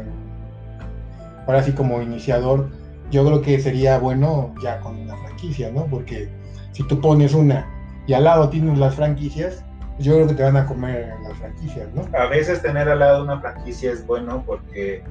ahora 1.47 1.63
sí 1.63 1.73
como 1.73 2.01
iniciador, 2.03 2.69
yo 3.11 3.25
creo 3.25 3.43
que 3.43 3.61
sería 3.61 3.99
bueno 3.99 4.55
ya 4.63 4.81
con 4.81 4.99
una 4.99 5.17
franquicia, 5.17 5.71
¿no? 5.71 5.87
Porque 5.87 6.29
si 6.73 6.83
tú 6.89 7.01
pones 7.01 7.35
una 7.35 7.67
y 8.07 8.15
al 8.15 8.25
lado 8.25 8.49
tienes 8.49 8.79
las 8.79 8.95
franquicias, 8.95 9.65
yo 9.99 10.15
creo 10.15 10.27
que 10.27 10.35
te 10.35 10.43
van 10.43 10.57
a 10.57 10.67
comer 10.67 11.15
las 11.23 11.39
franquicias, 11.39 11.89
¿no? 11.95 12.09
a 12.19 12.27
veces 12.27 12.63
tener 12.63 12.89
al 12.89 12.99
lado 12.99 13.23
una 13.23 13.41
franquicia 13.41 13.93
es 13.93 14.07
bueno 14.07 14.43
porque 14.45 15.03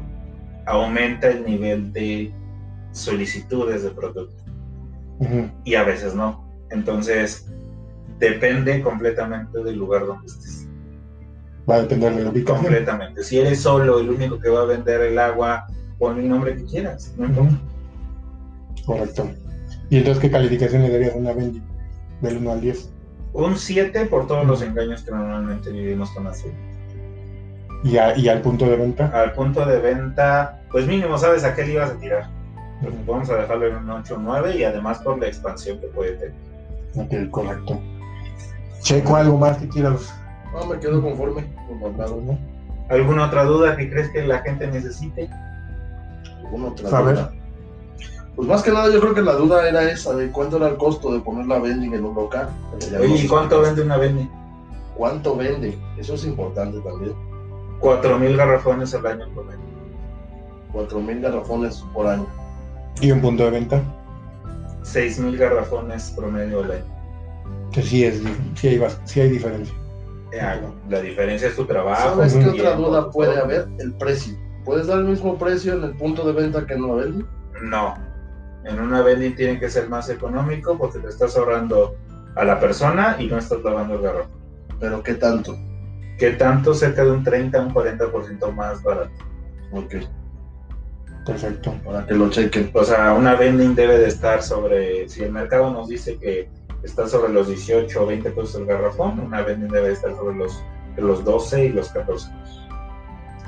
aumenta 0.66 1.30
el 1.30 1.46
nivel 1.46 1.94
de 1.94 2.32
solicitudes 2.92 3.84
de 3.84 3.92
producto 3.92 4.44
y 5.64 5.76
a 5.76 5.84
veces 5.84 6.14
no. 6.16 6.44
Entonces, 6.70 7.48
depende 8.20 8.82
completamente 8.82 9.64
del 9.64 9.78
lugar 9.78 10.06
donde 10.06 10.28
estés. 10.28 10.68
Va 11.70 11.76
a 11.76 11.82
depender 11.82 12.14
de 12.16 12.24
la 12.24 12.30
ubicación. 12.30 12.64
completamente. 12.64 13.24
Si 13.24 13.40
eres 13.40 13.62
solo 13.62 14.00
el 14.00 14.10
único 14.10 14.40
que 14.40 14.50
va 14.50 14.62
a 14.62 14.66
vender 14.66 15.02
el 15.02 15.18
agua, 15.18 15.66
pon 15.98 16.20
el 16.20 16.28
nombre 16.28 16.56
que 16.56 16.66
quieras. 16.66 17.14
No. 17.18 17.48
Correcto. 18.86 19.30
¿Y 19.90 19.98
entonces 19.98 20.22
qué 20.22 20.30
calificación 20.30 20.82
le 20.82 20.90
darías 20.90 21.14
a 21.14 21.18
una 21.18 21.34
vending? 21.34 21.64
Del 22.22 22.38
1 22.38 22.52
al 22.52 22.62
10. 22.62 22.94
Un 23.34 23.58
7 23.58 24.06
por 24.06 24.28
todos 24.28 24.46
los 24.46 24.62
engaños 24.62 25.02
que 25.04 25.12
normalmente 25.12 25.72
vivimos 25.72 26.12
con 26.12 26.28
así. 26.28 26.48
¿Y, 27.84 27.98
a- 27.98 28.18
y 28.18 28.30
al 28.30 28.42
punto 28.42 28.66
de 28.66 28.76
venta? 28.78 29.08
Al 29.14 29.34
punto 29.34 29.66
de 29.66 29.80
venta, 29.80 30.62
pues 30.72 30.86
mínimo 30.88 31.18
sabes 31.18 31.44
a 31.44 31.54
qué 31.56 31.66
le 31.66 31.74
ibas 31.74 31.92
a 31.92 31.96
tirar. 31.98 32.28
Pues 32.82 32.94
vamos 33.06 33.30
a 33.30 33.36
dejarlo 33.38 33.68
en 33.68 33.76
un 33.78 33.90
8 33.90 34.16
o 34.16 34.20
9 34.20 34.56
y 34.58 34.64
además 34.64 35.00
por 35.00 35.18
la 35.20 35.28
expansión 35.28 35.80
que 35.80 35.88
puede 35.88 36.14
tener. 36.14 36.34
Ok, 36.96 37.32
correcto. 37.32 37.82
Checo, 38.82 39.16
¿algo 39.16 39.38
más 39.38 39.58
que 39.58 39.68
quieras? 39.68 40.14
No, 40.54 40.66
me 40.66 40.80
quedo 40.80 41.02
conforme 41.02 41.46
con 41.68 41.98
¿no? 42.28 42.38
¿Alguna 42.90 43.26
otra 43.26 43.46
duda 43.46 43.76
que 43.76 43.90
crees 43.90 44.10
que 44.12 44.22
la 44.24 44.40
gente 44.40 44.68
necesite? 44.68 45.30
¿Alguna 46.44 46.68
otra 46.68 46.90
Saber. 46.90 47.16
duda? 47.16 47.34
Pues 48.36 48.48
más 48.48 48.64
que 48.64 48.72
nada 48.72 48.92
yo 48.92 49.00
creo 49.00 49.14
que 49.14 49.22
la 49.22 49.34
duda 49.34 49.68
era 49.68 49.90
esa 49.92 50.16
de 50.16 50.32
cuánto 50.32 50.58
era 50.58 50.68
el 50.70 50.78
costo 50.78 51.14
de 51.14 51.20
poner 51.20 51.46
la 51.46 51.60
vending 51.60 51.94
en 51.94 52.04
un 52.04 52.16
local. 52.16 52.50
Oye, 53.00 53.24
¿y 53.24 53.28
cuánto 53.28 53.62
vende 53.62 53.84
una 53.84 53.98
vending? 53.98 54.30
¿Cuánto 54.96 55.36
vende? 55.36 55.78
Eso 55.98 56.16
es 56.16 56.26
importante 56.26 56.80
también. 56.80 57.14
4.000 57.80 58.36
garrafones 58.36 58.94
al 58.96 59.06
año 59.06 59.28
promedio. 59.34 59.60
4.000 60.74 61.22
garrafones 61.22 61.84
por 61.94 62.08
año. 62.08 62.26
¿Y 63.02 63.12
un 63.12 63.22
punto 63.22 63.44
de 63.44 63.52
venta? 63.52 63.84
6.000 64.84 65.38
garrafones 65.38 66.12
promedio 66.16 66.64
al 66.64 66.72
año. 66.72 66.86
Que 67.72 67.82
sí, 67.82 68.04
es, 68.04 68.22
sí, 68.56 68.68
hay, 68.68 68.82
sí 69.06 69.20
hay 69.20 69.30
diferencia. 69.30 69.76
Eh, 70.32 70.62
La 70.90 71.02
diferencia 71.02 71.48
es 71.48 71.56
tu 71.56 71.66
trabajo. 71.66 72.16
¿Sabes 72.16 72.34
qué 72.36 72.48
otra 72.48 72.76
duda 72.76 73.12
puede 73.12 73.40
haber? 73.40 73.68
El 73.80 73.94
precio. 73.94 74.36
¿Puedes 74.66 74.88
dar 74.88 75.00
el 75.00 75.06
mismo 75.06 75.38
precio 75.38 75.74
en 75.74 75.84
el 75.84 75.96
punto 75.96 76.26
de 76.26 76.34
venta 76.34 76.66
que 76.66 76.74
en 76.74 76.88
la 76.88 76.94
vending? 76.94 77.28
No. 77.64 78.13
En 78.66 78.80
una 78.80 79.02
vending 79.02 79.36
tiene 79.36 79.60
que 79.60 79.70
ser 79.70 79.90
más 79.90 80.10
económico 80.10 80.78
porque 80.78 81.00
te 81.00 81.10
estás 81.10 81.36
ahorrando 81.38 81.96
a 82.36 82.44
la 82.44 82.60
persona 82.60 83.18
y 83.20 83.28
no 83.28 83.38
estás 83.38 83.62
lavando 83.64 83.96
el 83.96 84.02
garrafón. 84.02 84.32
¿Pero 84.80 85.04
qué 85.04 85.16
tanto? 85.16 85.56
¿Qué 86.18 86.32
tanto? 86.32 86.74
Cerca 86.74 87.04
de 87.04 87.12
un 87.12 87.24
30 87.24 87.58
a 87.58 87.62
un 87.62 87.74
40% 87.74 88.54
más 88.54 88.82
barato. 88.84 89.12
Ok, 89.72 89.96
Perfecto. 91.26 91.74
para 91.84 92.06
que 92.06 92.14
lo 92.14 92.30
chequen. 92.30 92.70
O 92.74 92.84
sea, 92.84 93.14
una 93.14 93.36
vending 93.36 93.76
debe 93.76 93.98
de 93.98 94.08
estar 94.08 94.44
sobre, 94.44 95.08
si 95.10 95.24
el 95.24 95.32
mercado 95.32 95.72
nos 95.72 95.88
dice 95.88 96.18
que 96.18 96.50
está 96.84 97.08
sobre 97.08 97.32
los 97.32 97.48
18 97.48 98.02
o 98.02 98.06
20 98.06 98.30
pesos 98.32 98.56
el 98.56 98.66
garrafón, 98.66 99.20
una 99.20 99.42
vending 99.42 99.70
debe 99.70 99.88
de 99.88 99.94
estar 99.94 100.12
sobre 100.16 100.36
los, 100.36 100.62
los 100.98 101.24
12 101.24 101.66
y 101.66 101.70
los 101.70 101.90
14 101.90 102.30
pesos. 102.30 102.68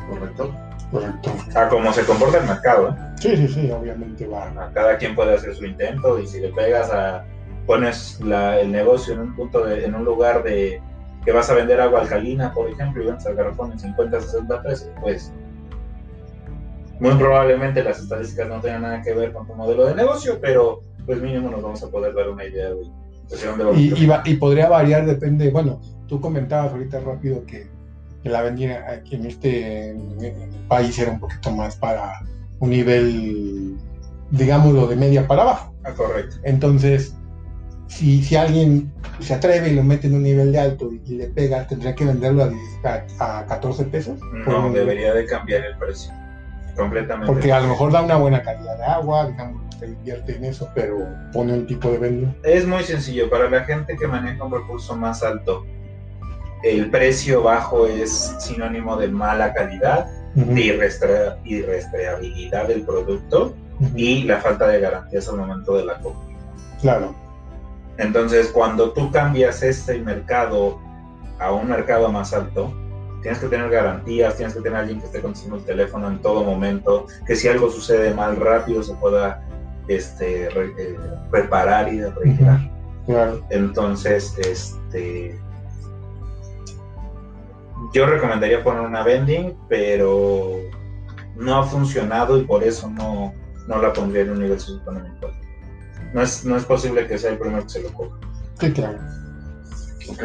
¿Correcto? 0.10 0.54
Correcto. 0.92 1.32
A 1.56 1.68
cómo 1.70 1.92
se 1.94 2.04
comporta 2.06 2.38
el 2.40 2.46
mercado, 2.48 2.90
¿eh? 2.90 2.94
Sí, 3.20 3.36
sí, 3.38 3.48
sí, 3.48 3.72
obviamente 3.72 4.28
va. 4.28 4.46
A 4.46 4.72
cada 4.74 4.98
quien 4.98 5.16
puede 5.16 5.34
hacer 5.36 5.56
su 5.56 5.66
intento 5.66 6.20
y 6.20 6.28
si 6.28 6.40
le 6.40 6.50
pegas 6.50 6.90
a, 6.92 7.26
pones 7.66 8.20
la- 8.22 8.60
el 8.60 8.72
negocio 8.72 9.14
en 9.14 9.22
un 9.22 9.36
punto 9.36 9.66
de, 9.66 9.86
en 9.86 9.96
un 9.96 10.06
lugar 10.06 10.44
de 10.44 10.82
que 11.24 11.32
vas 11.32 11.50
a 11.50 11.56
vender 11.56 11.82
agua 11.82 12.02
alcalina, 12.02 12.54
por 12.54 12.70
ejemplo, 12.70 13.02
y 13.02 13.08
vendes 13.08 13.26
el 13.26 13.36
garrafón 13.36 13.72
en 13.72 13.80
50, 13.80 14.22
60 14.22 14.62
pesos, 14.62 14.90
pues 15.02 15.32
muy 17.00 17.14
probablemente 17.16 17.84
las 17.84 18.00
estadísticas 18.00 18.48
no 18.48 18.62
tengan 18.62 18.84
nada 18.84 19.02
que 19.02 19.14
ver 19.14 19.34
con 19.34 19.46
tu 19.48 19.54
modelo 19.56 19.86
de 19.88 19.96
negocio, 19.96 20.38
pero 20.40 20.82
pues 21.06 21.22
mínimo 21.22 21.50
nos 21.50 21.62
vamos 21.62 21.84
a 21.84 21.90
poder 21.90 22.14
dar 22.14 22.30
una 22.30 22.46
idea 22.46 22.70
de, 22.70 22.76
de 22.76 23.46
dónde 23.46 23.64
vamos. 23.66 23.80
Y, 23.80 23.94
y, 24.04 24.06
va- 24.08 24.22
y 24.24 24.36
podría 24.36 24.70
variar, 24.70 25.06
depende, 25.06 25.50
bueno, 25.50 25.82
tú 26.08 26.22
comentabas 26.22 26.72
ahorita 26.72 27.00
rápido 27.02 27.44
que, 27.46 27.68
que 28.26 28.32
la 28.32 28.42
vendía 28.42 28.84
aquí 28.90 29.14
en 29.14 29.28
este 29.28 29.92
en 29.92 30.68
país 30.68 30.98
era 30.98 31.12
un 31.12 31.20
poquito 31.20 31.52
más 31.52 31.76
para 31.76 32.22
un 32.58 32.72
nivel, 32.72 33.78
digámoslo, 34.32 34.88
de 34.88 34.96
media 34.96 35.28
para 35.28 35.44
abajo. 35.44 35.76
Ah, 35.84 35.92
correcto. 35.92 36.38
Entonces, 36.42 37.16
si, 37.86 38.24
si 38.24 38.36
alguien 38.36 38.92
se 39.20 39.36
atreve 39.36 39.70
y 39.70 39.76
lo 39.76 39.84
mete 39.84 40.08
en 40.08 40.16
un 40.16 40.24
nivel 40.24 40.52
de 40.52 40.60
alto 40.60 40.92
y, 40.92 41.04
y 41.06 41.18
le 41.18 41.28
pega, 41.28 41.68
tendría 41.68 41.94
que 41.94 42.04
venderlo 42.04 42.46
a, 42.46 42.48
10 42.48 42.62
a, 43.20 43.40
a 43.42 43.46
14 43.46 43.86
pesos. 43.86 44.18
No, 44.48 44.72
debería 44.72 45.14
de 45.14 45.28
cambiar 45.28 45.64
el 45.64 45.78
precio. 45.78 46.12
Completamente. 46.76 47.32
Porque 47.32 47.54
a 47.54 47.60
lo 47.60 47.68
mejor 47.68 47.92
da 47.92 48.02
una 48.02 48.16
buena 48.16 48.42
calidad 48.42 48.76
de 48.76 48.86
agua, 48.86 49.30
digamos, 49.30 49.62
se 49.78 49.86
invierte 49.86 50.36
en 50.36 50.46
eso, 50.46 50.68
pero 50.74 50.98
pone 51.32 51.54
un 51.54 51.68
tipo 51.68 51.92
de 51.92 52.00
venta. 52.00 52.34
Es 52.42 52.66
muy 52.66 52.84
sencillo, 52.84 53.30
para 53.30 53.52
la 53.52 53.64
gente 53.66 53.96
que 53.96 54.08
maneja 54.08 54.44
un 54.44 54.52
recurso 54.52 54.96
más 54.96 55.22
alto, 55.22 55.64
el 56.66 56.90
precio 56.90 57.44
bajo 57.44 57.86
es 57.88 58.36
sinónimo 58.40 58.98
de 58.98 59.08
mala 59.08 59.54
calidad, 59.54 60.08
de 60.34 60.62
irrestre- 60.62 61.38
irrestreabilidad 61.46 62.68
del 62.68 62.82
producto 62.84 63.54
y 63.96 64.24
la 64.24 64.38
falta 64.42 64.68
de 64.68 64.80
garantías 64.80 65.28
al 65.30 65.38
momento 65.38 65.78
de 65.78 65.86
la 65.86 66.00
compra. 66.00 66.22
Claro, 66.82 67.16
Entonces, 67.98 68.48
cuando 68.48 68.92
tú 68.92 69.12
cambias 69.12 69.64
este 69.64 69.98
mercado 70.00 70.80
a 71.40 71.52
un 71.54 71.70
mercado 71.70 72.12
más 72.12 72.34
alto, 72.34 72.74
tienes 73.22 73.40
que 73.40 73.48
tener 73.48 73.70
garantías, 73.70 74.36
tienes 74.36 74.54
que 74.56 74.62
tener 74.62 74.80
alguien 74.80 75.00
que 75.00 75.06
esté 75.06 75.22
contestando 75.22 75.58
el 75.58 75.64
teléfono 75.66 76.08
en 76.10 76.20
todo 76.22 76.44
momento, 76.44 77.08
que 77.26 77.36
si 77.36 77.48
algo 77.48 77.70
sucede 77.72 78.14
mal 78.14 78.36
rápido 78.36 78.84
se 78.84 78.94
pueda 78.96 79.42
este, 79.88 80.50
re- 80.50 80.74
eh, 80.78 80.98
reparar 81.32 81.94
y 81.94 82.02
arreglar. 82.02 82.60
claro. 83.06 83.42
Entonces, 83.50 84.34
este. 84.40 85.40
Yo 87.94 88.06
recomendaría 88.06 88.64
poner 88.64 88.82
una 88.82 89.04
vending, 89.04 89.58
pero 89.70 90.60
no 91.36 91.56
ha 91.56 91.64
funcionado 91.64 92.38
y 92.38 92.44
por 92.44 92.64
eso 92.64 92.90
no, 92.90 93.34
no 93.68 93.82
la 93.82 93.94
pondría 93.94 94.24
en 94.24 94.32
un 94.32 94.40
nivel 94.40 94.60
socioeconómico. 94.60 95.32
No 96.14 96.22
es, 96.22 96.46
no 96.46 96.56
es 96.56 96.66
posible 96.66 97.08
que 97.08 97.18
sea 97.18 97.32
el 97.32 97.38
primero 97.38 97.64
que 97.64 97.70
se 97.70 97.84
lo 97.84 97.94
coja. 97.94 98.18
Sí, 98.60 98.72
claro. 98.72 99.00
Ok. 100.10 100.24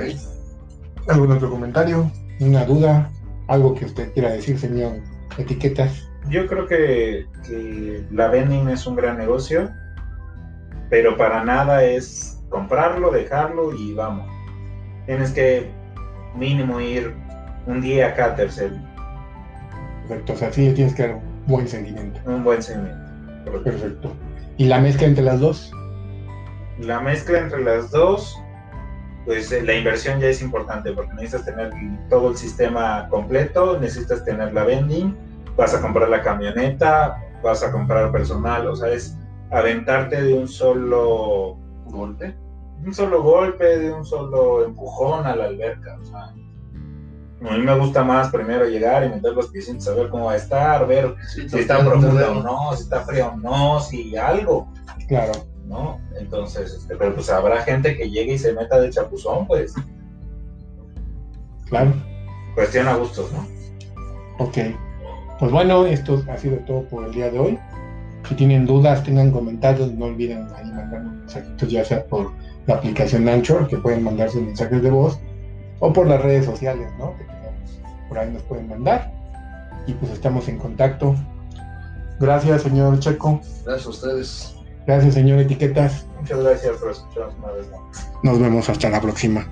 ¿Algún 1.09 1.33
otro 1.33 1.51
comentario? 1.51 2.11
¿Una 2.38 2.64
duda? 2.64 3.11
¿Algo 3.49 3.75
que 3.75 3.87
usted 3.87 4.12
quiera 4.12 4.31
decir, 4.31 4.59
señor 4.59 4.92
Etiquetas? 5.37 6.09
Yo 6.29 6.46
creo 6.46 6.66
que, 6.66 7.27
que 7.46 8.05
la 8.12 8.29
vending 8.29 8.68
es 8.68 8.87
un 8.87 8.94
gran 8.94 9.18
negocio, 9.18 9.70
pero 10.88 11.16
para 11.16 11.42
nada 11.44 11.83
es 11.83 12.40
comprarlo, 12.49 13.11
dejarlo 13.11 13.75
y 13.75 13.94
vamos. 13.94 14.31
Tienes 15.07 15.33
que 15.33 15.70
mínimo 16.37 16.81
ir 16.81 17.14
un 17.66 17.81
día 17.81 18.09
a 18.09 18.14
cada 18.14 18.37
tercer, 18.37 18.73
Perfecto, 20.09 20.33
o 20.33 20.37
sea, 20.37 20.53
sí 20.53 20.66
le 20.66 20.73
tienes 20.73 20.94
que 20.94 21.03
dar 21.07 21.16
un 21.16 21.23
buen 21.46 21.68
seguimiento. 21.68 22.20
un 22.27 22.42
buen 22.42 22.62
seguimiento. 22.62 22.99
Perfecto. 23.62 24.12
¿Y 24.57 24.64
la 24.66 24.81
mezcla 24.81 25.07
entre 25.07 25.23
las 25.23 25.38
dos? 25.40 25.73
La 26.81 27.01
mezcla 27.01 27.38
entre 27.38 27.62
las 27.62 27.90
dos, 27.90 28.37
pues 29.25 29.53
eh, 29.53 29.62
la 29.62 29.75
inversión 29.75 30.18
ya 30.18 30.29
es 30.29 30.42
importante 30.42 30.92
porque 30.92 31.12
necesitas 31.14 31.44
tener 31.44 31.70
todo 32.09 32.31
el 32.31 32.37
sistema 32.37 33.07
completo, 33.09 33.79
necesitas 33.79 34.25
tener 34.25 34.53
la 34.53 34.64
vending, 34.64 35.16
vas 35.57 35.75
a 35.75 35.81
comprar 35.81 36.09
la 36.09 36.23
camioneta, 36.23 37.23
vas 37.42 37.62
a 37.62 37.70
comprar 37.70 38.11
personal, 38.11 38.66
o 38.66 38.75
sea, 38.75 38.88
es 38.88 39.16
aventarte 39.51 40.23
de 40.23 40.35
un 40.35 40.49
solo 40.49 41.57
¿Golpe? 41.87 42.35
un 42.85 42.94
solo 42.94 43.23
golpe, 43.23 43.79
de 43.79 43.92
un 43.92 44.05
solo 44.05 44.64
empujón 44.64 45.27
a 45.27 45.37
la 45.37 45.44
alberca. 45.44 45.99
O 46.01 46.05
sea, 46.05 46.33
a 47.48 47.57
mí 47.57 47.62
me 47.62 47.79
gusta 47.79 48.05
más 48.05 48.29
primero 48.31 48.66
llegar 48.66 49.05
y 49.05 49.09
meter 49.09 49.33
los 49.33 49.46
pies 49.48 49.66
sin 49.66 49.81
saber 49.81 50.09
cómo 50.11 50.26
va 50.26 50.33
a 50.33 50.37
estar, 50.37 50.87
ver 50.87 51.14
Sí, 51.35 51.48
si 51.48 51.59
está 51.59 51.79
profunda 51.79 52.31
o 52.31 52.42
no, 52.42 52.76
si 52.76 52.83
está 52.83 53.00
fría 53.00 53.29
o 53.29 53.37
no, 53.37 53.81
si 53.81 54.16
algo. 54.16 54.68
Claro. 55.09 55.33
¿no? 55.66 56.00
Entonces, 56.18 56.72
este, 56.72 56.96
pero 56.96 57.14
pues 57.14 57.31
habrá 57.31 57.62
gente 57.62 57.96
que 57.96 58.11
llegue 58.11 58.35
y 58.35 58.38
se 58.38 58.53
meta 58.53 58.81
de 58.81 58.90
chapuzón, 58.90 59.46
pues 59.46 59.72
Claro. 61.68 61.92
cuestión 62.55 62.88
a 62.88 62.96
gustos, 62.96 63.31
¿no? 63.33 63.46
Ok. 64.44 64.59
Pues 65.38 65.53
bueno, 65.53 65.87
esto 65.87 66.22
ha 66.29 66.37
sido 66.37 66.57
todo 66.66 66.83
por 66.85 67.05
el 67.05 67.12
día 67.12 67.31
de 67.31 67.38
hoy. 67.38 67.59
Si 68.29 68.35
tienen 68.35 68.66
dudas, 68.66 69.03
tengan 69.05 69.31
comentarios, 69.31 69.92
no 69.92 70.07
olviden 70.07 70.46
ahí 70.55 70.70
mandarnos 70.72 71.14
mensajitos, 71.14 71.70
ya 71.70 71.85
sea 71.85 72.05
por 72.05 72.33
la 72.66 72.74
aplicación 72.74 73.29
Anchor, 73.29 73.66
que 73.68 73.79
pueden 73.79 74.03
mandar 74.03 74.29
sus 74.29 74.42
mensajes 74.42 74.83
de 74.83 74.90
voz, 74.90 75.18
o 75.81 75.93
por 75.93 76.07
las 76.07 76.23
redes 76.23 76.45
sociales, 76.45 76.90
¿no? 76.99 77.16
Que 77.16 77.25
tenemos. 77.25 77.81
Por 78.09 78.19
ahí 78.19 78.31
nos 78.31 78.43
pueden 78.43 78.69
mandar. 78.69 79.12
Y 79.87 79.95
pues 79.95 80.12
estamos 80.12 80.47
en 80.49 80.59
contacto. 80.59 81.16
Gracias, 82.21 82.62
señor 82.62 82.99
Checo. 83.01 83.40
Gracias 83.64 83.87
a 83.87 83.90
ustedes. 83.90 84.57
Gracias, 84.87 85.14
señor 85.14 85.38
Etiquetas. 85.40 86.07
Muchas 86.19 86.40
gracias 86.40 86.77
por 86.77 86.90
escucharnos 86.90 87.35
una 87.38 87.53
vez 87.53 87.71
más. 87.71 88.12
Nos 88.23 88.38
vemos 88.38 88.69
hasta 88.69 88.90
la 88.90 89.01
próxima. 89.01 89.47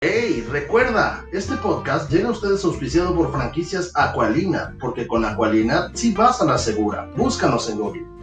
¡Hey! 0.00 0.46
Recuerda, 0.50 1.24
este 1.32 1.54
podcast 1.56 2.10
llega 2.10 2.28
a 2.28 2.32
ustedes 2.32 2.64
auspiciado 2.64 3.14
por 3.14 3.30
franquicias 3.30 3.92
Aqualina, 3.94 4.76
porque 4.80 5.06
con 5.06 5.24
Aqualina 5.24 5.90
sí 5.94 6.12
vas 6.12 6.40
a 6.40 6.46
la 6.46 6.58
segura. 6.58 7.08
Búscanos 7.16 7.70
en 7.70 7.78
Google. 7.78 8.15